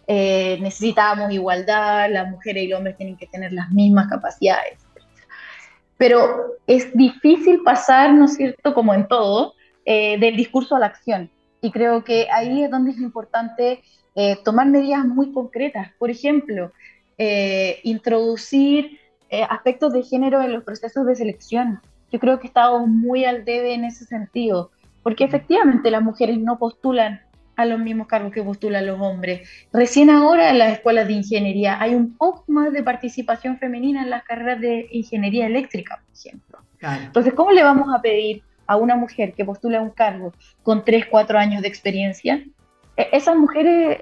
eh, 0.07 0.59
necesitamos 0.61 1.33
igualdad, 1.33 2.11
las 2.11 2.31
mujeres 2.31 2.65
y 2.65 2.69
los 2.69 2.79
hombres 2.79 2.97
tienen 2.97 3.17
que 3.17 3.27
tener 3.27 3.53
las 3.53 3.71
mismas 3.71 4.09
capacidades 4.09 4.84
pero 5.97 6.57
es 6.67 6.95
difícil 6.97 7.63
pasar, 7.63 8.13
¿no 8.13 8.27
es 8.27 8.35
cierto?, 8.35 8.75
como 8.75 8.95
en 8.95 9.07
todo, 9.07 9.55
eh, 9.85 10.19
del 10.19 10.37
discurso 10.37 10.77
a 10.77 10.81
la 10.81 10.87
acción. 10.87 11.31
Y 11.61 11.71
creo 11.71 12.05
que 12.05 12.29
ahí 12.31 12.63
es 12.63 12.71
donde 12.71 12.93
es 12.93 12.99
importante 12.99 13.83
eh, 14.15 14.37
tomar 14.45 14.67
medidas 14.67 15.05
muy 15.05 15.33
concretas. 15.33 15.91
Por 15.99 16.11
ejemplo, 16.11 16.73
eh, 17.19 17.81
introducir 17.85 19.01
aspectos 19.49 19.93
de 19.93 20.05
género 20.05 20.41
en 20.43 20.53
los 20.53 20.63
procesos 20.63 21.05
de 21.07 21.17
selección. 21.17 21.81
Yo 22.13 22.21
creo 22.21 22.39
que 22.39 22.47
estamos 22.47 22.87
muy 22.87 23.25
al 23.25 23.45
debe 23.45 23.75
en 23.75 23.85
ese 23.85 24.05
sentido, 24.05 24.71
porque 25.03 25.25
efectivamente 25.25 25.91
las 25.91 26.03
mujeres 26.03 26.39
no 26.39 26.57
postulan 26.57 27.21
a 27.57 27.65
los 27.65 27.79
mismos 27.79 28.07
cargos 28.07 28.33
que 28.33 28.43
postulan 28.43 28.87
los 28.87 29.01
hombres. 29.01 29.49
Recién 29.73 30.11
ahora 30.11 30.51
en 30.51 30.59
las 30.59 30.73
escuelas 30.73 31.07
de 31.07 31.15
ingeniería 31.15 31.81
hay 31.81 31.95
un 31.95 32.17
poco 32.17 32.45
más 32.49 32.73
de 32.73 32.83
participación 32.83 33.59
femenina 33.59 34.03
en 34.03 34.11
las 34.11 34.25
carreras 34.25 34.61
de 34.61 34.89
ingeniería 34.91 35.47
eléctrica, 35.47 36.03
por 36.05 36.17
ejemplo. 36.17 36.59
Entonces, 36.81 37.33
¿cómo 37.35 37.51
le 37.51 37.63
vamos 37.63 37.89
a 37.95 38.03
pedir 38.03 38.43
a 38.67 38.77
una 38.77 38.97
mujer 38.97 39.33
que 39.35 39.45
postula 39.45 39.81
un 39.81 39.91
cargo 39.91 40.33
con 40.63 40.85
3, 40.85 41.07
4 41.11 41.39
años 41.39 41.63
de 41.63 41.69
experiencia? 41.69 42.45
E, 42.97 43.09
esas 43.13 43.37
mujeres, 43.37 44.01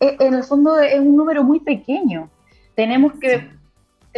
e, 0.00 0.16
en 0.18 0.34
el 0.34 0.42
fondo, 0.42 0.80
es 0.80 0.98
un 0.98 1.16
número 1.16 1.44
muy 1.44 1.60
pequeño. 1.60 2.28
Tenemos 2.74 3.12
que... 3.20 3.50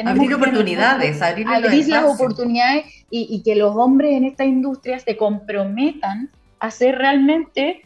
abrir 0.04 0.34
oportunidades, 0.34 1.20
abrir, 1.20 1.46
las 1.88 2.04
oportunidades 2.04 2.86
y, 3.10 3.26
y 3.30 3.42
que 3.42 3.54
los 3.54 3.76
hombres 3.76 4.12
en 4.12 4.24
esta 4.24 4.44
industria 4.44 4.98
se 4.98 5.16
comprometan 5.16 6.30
a 6.58 6.70
ser 6.70 6.96
realmente 6.96 7.82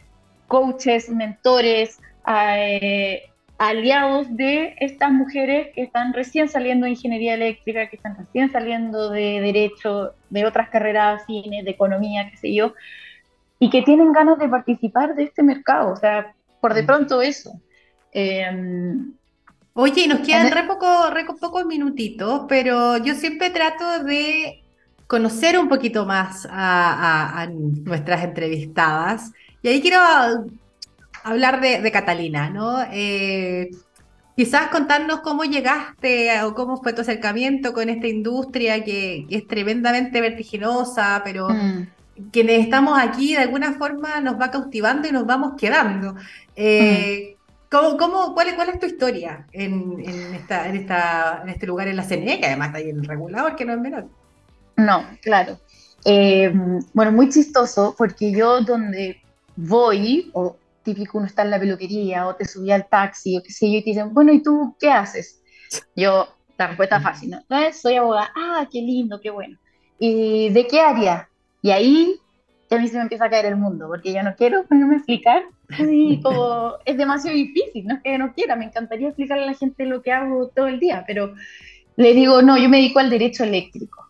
coaches, 0.49 1.07
mentores, 1.09 1.99
eh, 2.27 3.29
aliados 3.57 4.35
de 4.35 4.75
estas 4.79 5.11
mujeres 5.11 5.67
que 5.75 5.83
están 5.83 6.13
recién 6.13 6.49
saliendo 6.49 6.85
de 6.85 6.91
ingeniería 6.91 7.35
eléctrica, 7.35 7.89
que 7.89 7.97
están 7.97 8.17
recién 8.17 8.51
saliendo 8.51 9.09
de 9.09 9.39
derecho, 9.41 10.13
de 10.29 10.45
otras 10.45 10.69
carreras 10.69 11.21
afines, 11.21 11.63
de 11.63 11.71
economía, 11.71 12.29
qué 12.31 12.37
sé 12.37 12.53
yo, 12.53 12.73
y 13.59 13.69
que 13.69 13.81
tienen 13.83 14.11
ganas 14.11 14.39
de 14.39 14.49
participar 14.49 15.15
de 15.15 15.23
este 15.23 15.43
mercado. 15.43 15.93
O 15.93 15.95
sea, 15.95 16.33
por 16.59 16.73
de 16.73 16.83
mm. 16.83 16.85
pronto 16.85 17.21
eso. 17.21 17.51
Em, 18.11 19.13
Oye, 19.73 20.07
nos 20.07 20.21
quedan 20.21 20.51
re, 20.51 20.63
poco, 20.63 21.09
re 21.11 21.25
pocos 21.39 21.65
minutitos, 21.65 22.45
pero 22.49 22.97
yo 22.97 23.13
siempre 23.13 23.49
trato 23.49 24.03
de 24.03 24.63
conocer 25.05 25.59
un 25.59 25.69
poquito 25.69 26.05
más 26.05 26.47
a 26.49 27.47
nuestras 27.85 28.23
entrevistadas. 28.23 29.31
Y 29.61 29.67
ahí 29.67 29.81
quiero 29.81 29.99
hablar 31.23 31.61
de, 31.61 31.91
Catalina, 31.91 32.49
¿no? 32.49 32.81
Eh, 32.91 33.69
quizás 34.35 34.69
contarnos 34.69 35.19
cómo 35.19 35.43
llegaste 35.43 36.41
o 36.43 36.55
cómo 36.55 36.81
fue 36.81 36.93
tu 36.93 37.01
acercamiento 37.01 37.73
con 37.73 37.89
esta 37.89 38.07
industria 38.07 38.83
que, 38.83 39.25
es 39.29 39.47
tremendamente 39.47 40.21
vertiginosa, 40.21 41.21
pero 41.25 41.49
mm. 41.49 41.87
quienes 42.31 42.61
estamos 42.61 42.97
aquí 42.97 43.33
de 43.33 43.41
alguna 43.41 43.73
forma 43.73 44.21
nos 44.21 44.39
va 44.39 44.49
cautivando 44.49 45.07
y 45.07 45.11
nos 45.11 45.25
vamos 45.25 45.53
quedando. 45.57 46.15
Eh, 46.55 47.35
mm. 47.35 47.39
¿cómo, 47.69 48.33
cuál, 48.33 48.55
cuál, 48.55 48.69
es 48.69 48.79
tu 48.79 48.85
historia 48.85 49.45
en, 49.51 49.99
esta, 50.33 50.67
en, 50.67 50.77
esta, 50.77 51.41
en 51.43 51.49
este 51.49 51.67
lugar 51.67 51.87
en 51.89 51.97
la 51.97 52.03
CNE, 52.03 52.39
que 52.39 52.45
además 52.45 52.67
está 52.67 52.79
ahí 52.79 52.89
en 52.89 52.99
el 52.99 53.05
regulador, 53.05 53.55
que 53.55 53.65
no 53.65 53.73
es 53.73 53.79
menor? 53.79 54.07
No, 54.77 55.03
claro. 55.21 55.59
Eh, 56.05 56.51
bueno, 56.93 57.11
muy 57.11 57.29
chistoso, 57.29 57.93
porque 57.97 58.31
yo 58.31 58.61
donde 58.61 59.18
voy, 59.59 60.29
o 60.33 60.57
típico 60.83 61.17
uno 61.17 61.27
está 61.27 61.43
en 61.43 61.51
la 61.51 61.59
peluquería, 61.59 62.27
o 62.27 62.35
te 62.35 62.45
subí 62.45 62.71
al 62.71 62.87
taxi, 62.87 63.37
o 63.37 63.43
qué 63.43 63.51
sé 63.51 63.71
yo, 63.71 63.79
y 63.79 63.83
te 63.83 63.89
dicen, 63.91 64.13
bueno, 64.13 64.31
¿y 64.31 64.41
tú 64.41 64.75
qué 64.79 64.89
haces? 64.89 65.41
Yo, 65.95 66.27
la 66.57 66.67
respuesta 66.67 66.99
fácil, 66.99 67.31
¿no? 67.31 67.43
Soy 67.73 67.95
abogada, 67.95 68.31
ah, 68.35 68.67
qué 68.71 68.81
lindo, 68.81 69.19
qué 69.21 69.29
bueno. 69.29 69.57
¿Y 69.99 70.49
de 70.49 70.65
qué 70.67 70.79
área? 70.79 71.29
Y 71.61 71.71
ahí 71.71 72.15
a 72.71 72.77
mí 72.77 72.87
se 72.87 72.97
me 72.97 73.03
empieza 73.03 73.25
a 73.25 73.29
caer 73.29 73.47
el 73.47 73.57
mundo, 73.57 73.87
porque 73.87 74.13
yo 74.13 74.23
no 74.23 74.35
quiero 74.35 74.63
ponerme 74.65 74.95
a 74.95 74.97
explicar, 74.97 75.43
y 75.77 76.21
como 76.21 76.73
es 76.85 76.97
demasiado 76.97 77.35
difícil, 77.35 77.85
no 77.85 77.95
es 77.95 78.01
que 78.01 78.17
no 78.17 78.33
quiera, 78.33 78.55
me 78.55 78.65
encantaría 78.65 79.09
explicarle 79.09 79.43
a 79.43 79.47
la 79.47 79.55
gente 79.55 79.85
lo 79.85 80.01
que 80.01 80.11
hago 80.11 80.47
todo 80.49 80.67
el 80.67 80.79
día, 80.79 81.03
pero 81.05 81.33
le 81.97 82.13
digo, 82.13 82.41
no, 82.41 82.57
yo 82.57 82.69
me 82.69 82.77
dedico 82.77 82.99
al 82.99 83.09
derecho 83.09 83.43
eléctrico 83.43 84.08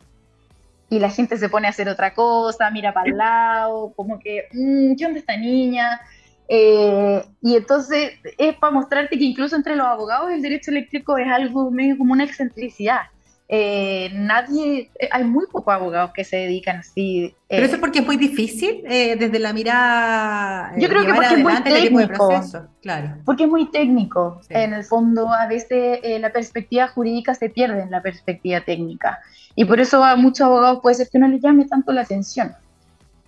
y 0.90 1.00
la 1.00 1.10
gente 1.10 1.38
se 1.38 1.50
pone 1.50 1.68
a 1.68 1.70
hacer 1.70 1.88
otra 1.88 2.14
cosa, 2.14 2.72
mira 2.72 2.94
para 2.94 3.10
el 3.10 3.18
lado, 3.18 3.94
como 3.96 4.20
que, 4.20 4.48
mmm, 4.54 4.96
¿qué 4.96 5.06
onda 5.06 5.20
esta 5.20 5.38
niña? 5.38 6.02
Eh, 6.48 7.24
y 7.42 7.56
entonces 7.56 8.14
es 8.38 8.56
para 8.56 8.74
mostrarte 8.74 9.18
que 9.18 9.24
incluso 9.24 9.56
entre 9.56 9.76
los 9.76 9.86
abogados 9.86 10.32
el 10.32 10.42
derecho 10.42 10.72
eléctrico 10.72 11.18
es 11.18 11.28
algo 11.28 11.70
medio 11.70 11.98
como 11.98 12.14
una 12.14 12.24
excentricidad. 12.24 13.02
Eh, 13.52 14.12
nadie, 14.14 14.92
eh, 15.00 15.10
hay 15.12 15.24
muy 15.24 15.48
pocos 15.48 15.74
abogados 15.74 16.12
que 16.14 16.24
se 16.24 16.38
dedican 16.38 16.78
así. 16.78 17.34
Pero 17.48 17.66
eso 17.66 17.76
es 17.76 17.82
porque 17.82 18.00
es 18.00 18.06
muy 18.06 18.16
difícil 18.16 18.84
desde 18.84 19.40
la 19.40 19.54
mirada. 19.54 20.72
Yo 20.78 20.88
creo 20.88 21.04
que 21.04 21.14
porque 21.16 21.34
es 21.34 21.40
muy 21.40 21.64
técnico. 21.64 22.42
claro. 22.82 23.18
Porque 23.26 23.44
es 23.46 23.50
muy 23.50 23.72
técnico. 23.72 24.40
En 24.50 24.74
el 24.74 24.84
fondo, 24.84 25.34
a 25.34 25.48
veces 25.48 26.00
la 26.22 26.32
perspectiva 26.32 26.90
jurídica 26.90 27.34
se 27.34 27.50
pierde 27.50 27.82
en 27.82 27.90
la 27.90 28.04
perspectiva 28.04 28.62
técnica. 28.62 29.20
Y 29.56 29.66
por 29.66 29.80
eso 29.80 30.04
a 30.04 30.16
muchos 30.16 30.42
abogados 30.42 30.80
puede 30.82 30.96
ser 30.96 31.10
que 31.10 31.18
no 31.18 31.28
les 31.28 31.42
llame 31.42 31.66
tanto 31.66 31.92
la 31.92 32.02
atención. 32.02 32.54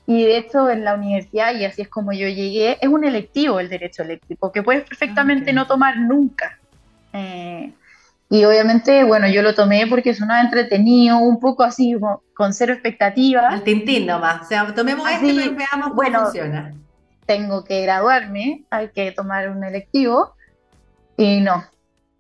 y 0.08 0.24
de 0.24 0.38
hecho 0.38 0.70
en 0.70 0.84
la 0.84 0.96
universidad, 0.96 1.56
y 1.56 1.66
así 1.66 1.82
es 1.82 1.88
como 1.88 2.12
yo 2.12 2.28
llegué, 2.28 2.78
es 2.82 2.90
un 2.90 3.04
electivo 3.06 3.60
el 3.60 3.70
derecho 3.70 4.04
eléctrico, 4.04 4.52
que 4.52 4.62
puedes 4.62 4.84
perfectamente 4.84 5.54
no 5.54 5.68
tomar 5.68 5.98
nunca. 5.98 6.60
Eh, 7.14 7.74
y 8.32 8.46
obviamente, 8.46 9.04
bueno, 9.04 9.28
yo 9.28 9.42
lo 9.42 9.54
tomé 9.54 9.88
porque 9.88 10.14
sonaba 10.16 10.40
entretenido, 10.40 11.18
un 11.18 11.38
poco 11.38 11.64
así, 11.64 11.98
con 12.34 12.54
cero 12.54 12.72
expectativas. 12.72 13.54
Al 13.54 13.64
tintín 13.64 14.08
nomás, 14.08 14.44
o 14.44 14.46
sea, 14.46 14.74
tomemos 14.74 15.06
esto 15.12 15.28
y 15.28 15.50
veamos 15.50 15.90
cómo 15.90 15.96
bueno, 15.96 16.22
funciona. 16.22 16.74
Tengo 17.26 17.66
que 17.66 17.82
graduarme, 17.82 18.64
hay 18.70 18.88
que 18.92 19.12
tomar 19.12 19.50
un 19.50 19.62
electivo, 19.66 20.34
y 21.18 21.42
no, 21.42 21.66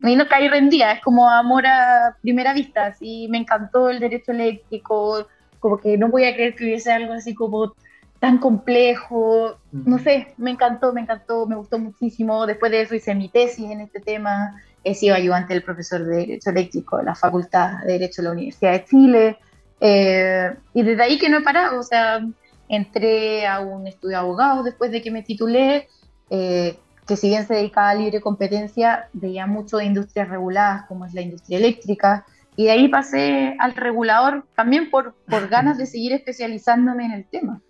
y 0.01 0.17
no 0.17 0.27
caí 0.27 0.49
rendida, 0.49 0.91
es 0.91 1.01
como 1.01 1.29
amor 1.29 1.65
a 1.65 2.17
primera 2.21 2.53
vista, 2.53 2.87
así 2.87 3.29
me 3.29 3.37
encantó 3.37 3.89
el 3.89 4.01
derecho 4.01 4.33
eléctrico, 4.33 5.27
como 5.61 5.77
que 5.77 5.97
no 5.97 6.09
voy 6.09 6.25
a 6.25 6.33
creer 6.33 6.55
que 6.55 6.65
hubiese 6.65 6.91
algo 6.91 7.13
así 7.13 7.33
como 7.33 7.73
tan 8.19 8.37
complejo, 8.37 9.57
no 9.71 9.97
sé, 9.97 10.33
me 10.35 10.51
encantó, 10.51 10.91
me 10.91 10.99
encantó, 10.99 11.45
me 11.45 11.55
gustó 11.55 11.79
muchísimo, 11.79 12.45
después 12.45 12.69
de 12.69 12.81
eso 12.81 12.95
hice 12.95 13.15
mi 13.15 13.29
tesis 13.29 13.71
en 13.71 13.79
este 13.79 14.01
tema, 14.01 14.61
he 14.83 14.95
sido 14.95 15.15
ayudante 15.15 15.53
del 15.53 15.63
profesor 15.63 16.03
de 16.05 16.17
Derecho 16.17 16.49
Eléctrico 16.49 16.97
de 16.97 17.03
la 17.03 17.15
Facultad 17.15 17.79
de 17.85 17.93
Derecho 17.93 18.21
de 18.21 18.27
la 18.27 18.33
Universidad 18.33 18.71
de 18.71 18.85
Chile, 18.85 19.37
eh, 19.79 20.53
y 20.73 20.83
desde 20.83 21.03
ahí 21.03 21.17
que 21.17 21.27
no 21.27 21.39
he 21.39 21.41
parado, 21.41 21.79
o 21.79 21.83
sea, 21.83 22.21
entré 22.69 23.47
a 23.47 23.59
un 23.59 23.87
estudio 23.87 24.17
de 24.17 24.21
abogado 24.21 24.63
después 24.63 24.91
de 24.91 25.01
que 25.01 25.11
me 25.11 25.23
titulé, 25.23 25.87
eh, 26.29 26.77
que 27.07 27.17
si 27.17 27.29
bien 27.29 27.47
se 27.47 27.55
dedicaba 27.55 27.89
a 27.89 27.95
libre 27.95 28.21
competencia, 28.21 29.09
veía 29.11 29.47
mucho 29.47 29.77
de 29.77 29.85
industrias 29.85 30.29
reguladas, 30.29 30.85
como 30.87 31.05
es 31.05 31.13
la 31.13 31.21
industria 31.21 31.57
eléctrica, 31.57 32.25
y 32.55 32.65
de 32.65 32.71
ahí 32.71 32.87
pasé 32.89 33.55
al 33.59 33.73
regulador 33.75 34.45
también 34.55 34.89
por, 34.89 35.15
por 35.27 35.47
ganas 35.49 35.77
de 35.77 35.87
seguir 35.87 36.13
especializándome 36.13 37.05
en 37.05 37.11
el 37.11 37.25
tema. 37.25 37.61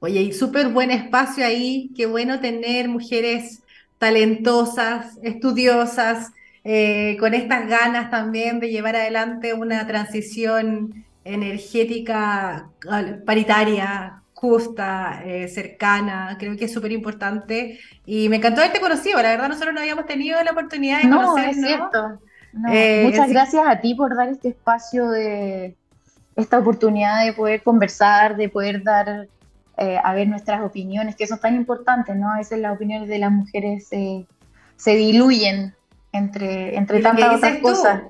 Oye, 0.00 0.22
y 0.22 0.32
súper 0.32 0.68
buen 0.68 0.92
espacio 0.92 1.44
ahí, 1.44 1.90
qué 1.96 2.06
bueno 2.06 2.38
tener 2.38 2.88
mujeres 2.88 3.64
talentosas, 3.98 5.18
estudiosas, 5.22 6.30
eh, 6.70 7.16
con 7.18 7.32
estas 7.32 7.66
ganas 7.66 8.10
también 8.10 8.60
de 8.60 8.68
llevar 8.68 8.94
adelante 8.94 9.54
una 9.54 9.86
transición 9.86 11.06
energética 11.24 12.68
paritaria, 13.24 14.20
justa, 14.34 15.22
eh, 15.24 15.48
cercana, 15.48 16.36
creo 16.38 16.58
que 16.58 16.66
es 16.66 16.72
súper 16.74 16.92
importante. 16.92 17.80
Y 18.04 18.28
me 18.28 18.36
encantó 18.36 18.60
haberte 18.60 18.82
conocido, 18.82 19.22
la 19.22 19.30
verdad 19.30 19.48
nosotros 19.48 19.72
no 19.72 19.80
habíamos 19.80 20.04
tenido 20.04 20.42
la 20.44 20.50
oportunidad 20.50 21.00
de 21.00 21.08
no, 21.08 21.38
Es 21.38 21.56
cierto. 21.56 22.20
Eh, 22.70 23.04
muchas 23.06 23.30
gracias 23.30 23.66
a 23.66 23.80
ti 23.80 23.94
por 23.94 24.14
dar 24.14 24.28
este 24.28 24.48
espacio 24.48 25.08
de 25.08 25.74
esta 26.36 26.58
oportunidad 26.58 27.24
de 27.24 27.32
poder 27.32 27.62
conversar, 27.62 28.36
de 28.36 28.50
poder 28.50 28.82
dar 28.82 29.26
eh, 29.78 29.98
a 30.04 30.12
ver 30.12 30.28
nuestras 30.28 30.60
opiniones, 30.60 31.16
que 31.16 31.26
son 31.26 31.40
tan 31.40 31.56
importantes, 31.56 32.14
¿no? 32.14 32.30
A 32.30 32.36
veces 32.36 32.58
las 32.58 32.76
opiniones 32.76 33.08
de 33.08 33.18
las 33.20 33.32
mujeres 33.32 33.88
se 33.88 34.94
diluyen 34.94 35.72
entre, 36.12 36.76
entre 36.76 37.00
tantas 37.00 37.36
otras 37.36 37.58
cosas. 37.58 38.02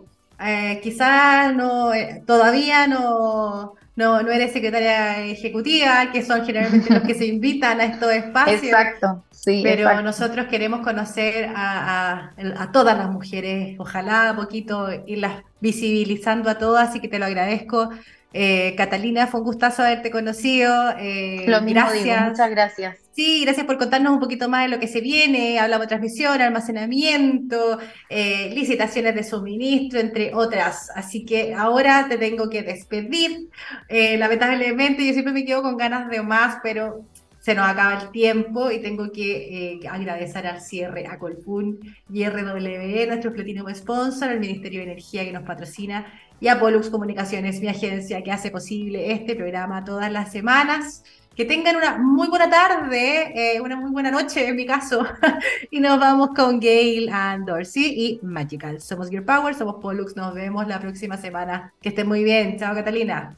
quizás 0.82 1.54
no, 1.54 1.90
todavía 2.26 2.86
no, 2.86 3.74
no, 3.98 4.22
no 4.22 4.30
eres 4.30 4.52
secretaria 4.52 5.24
ejecutiva, 5.24 6.12
que 6.12 6.24
son 6.24 6.46
generalmente 6.46 6.94
los 6.94 7.02
que 7.02 7.14
se 7.14 7.26
invitan 7.34 7.80
a 7.80 7.84
estos 7.84 8.12
espacios. 8.12 8.62
Exacto, 8.62 9.24
sí. 9.32 9.60
Pero 9.64 10.00
nosotros 10.02 10.46
queremos 10.46 10.82
conocer 10.82 11.50
a, 11.52 12.30
todas 12.72 12.96
las 12.96 13.10
mujeres, 13.10 13.74
ojalá 13.80 14.34
poquito 14.36 14.88
irlas 15.04 15.42
visibilizando 15.60 16.48
a 16.48 16.58
todas, 16.58 16.90
así 16.90 17.00
que 17.00 17.08
te 17.08 17.18
lo 17.18 17.24
agradezco. 17.26 17.90
Eh, 18.32 18.74
Catalina, 18.76 19.26
fue 19.26 19.40
un 19.40 19.46
gustazo 19.46 19.82
haberte 19.82 20.10
conocido. 20.10 20.90
Eh, 20.98 21.44
lo 21.46 21.62
mismo 21.62 21.80
gracias. 21.80 22.28
muchas 22.28 22.50
gracias. 22.50 22.96
Sí, 23.18 23.42
gracias 23.42 23.66
por 23.66 23.78
contarnos 23.78 24.12
un 24.12 24.20
poquito 24.20 24.48
más 24.48 24.62
de 24.64 24.68
lo 24.68 24.78
que 24.78 24.86
se 24.86 25.00
viene. 25.00 25.58
Hablamos 25.58 25.86
de 25.86 25.88
transmisión, 25.88 26.40
almacenamiento, 26.40 27.78
eh, 28.08 28.52
licitaciones 28.54 29.14
de 29.14 29.24
suministro, 29.24 29.98
entre 29.98 30.32
otras. 30.34 30.90
Así 30.94 31.24
que 31.24 31.52
ahora 31.52 32.06
te 32.08 32.16
tengo 32.16 32.48
que 32.48 32.62
despedir. 32.62 33.48
Eh, 33.88 34.16
lamentablemente, 34.18 35.04
yo 35.04 35.12
siempre 35.14 35.32
me 35.32 35.44
quedo 35.44 35.62
con 35.62 35.76
ganas 35.76 36.08
de 36.10 36.22
más, 36.22 36.58
pero 36.62 37.06
se 37.40 37.54
nos 37.54 37.66
acaba 37.66 38.02
el 38.02 38.10
tiempo 38.10 38.70
y 38.70 38.80
tengo 38.80 39.10
que 39.10 39.78
eh, 39.80 39.88
agradecer 39.88 40.46
al 40.46 40.60
cierre 40.60 41.06
a 41.06 41.18
Colpun 41.18 41.78
y 42.12 42.28
RW, 42.28 43.06
nuestro 43.06 43.32
Platinum 43.32 43.74
Sponsor, 43.74 44.28
al 44.28 44.38
Ministerio 44.38 44.80
de 44.80 44.92
Energía 44.92 45.24
que 45.24 45.32
nos 45.32 45.44
patrocina 45.44 46.06
y 46.40 46.48
a 46.48 46.58
Pollux 46.58 46.88
Comunicaciones, 46.90 47.60
mi 47.60 47.68
agencia 47.68 48.22
que 48.22 48.32
hace 48.32 48.50
posible 48.50 49.12
este 49.12 49.34
programa 49.34 49.84
todas 49.84 50.10
las 50.10 50.30
semanas. 50.30 51.04
Que 51.34 51.44
tengan 51.44 51.76
una 51.76 51.98
muy 51.98 52.26
buena 52.26 52.50
tarde, 52.50 53.32
eh, 53.34 53.60
una 53.60 53.76
muy 53.76 53.92
buena 53.92 54.10
noche 54.10 54.48
en 54.48 54.56
mi 54.56 54.66
caso. 54.66 55.06
y 55.70 55.78
nos 55.78 56.00
vamos 56.00 56.30
con 56.34 56.58
Gail 56.58 57.08
and 57.10 57.46
Dorsey 57.46 57.84
y 57.96 58.26
Magical. 58.26 58.80
Somos 58.80 59.08
Gear 59.08 59.24
Power, 59.24 59.54
somos 59.54 59.76
Pollux. 59.80 60.16
Nos 60.16 60.34
vemos 60.34 60.66
la 60.66 60.80
próxima 60.80 61.16
semana. 61.16 61.72
Que 61.80 61.90
estén 61.90 62.08
muy 62.08 62.24
bien. 62.24 62.58
Chao, 62.58 62.74
Catalina. 62.74 63.36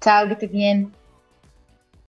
Chao, 0.00 0.28
que 0.28 0.34
estés 0.34 0.52
bien. 0.52 0.99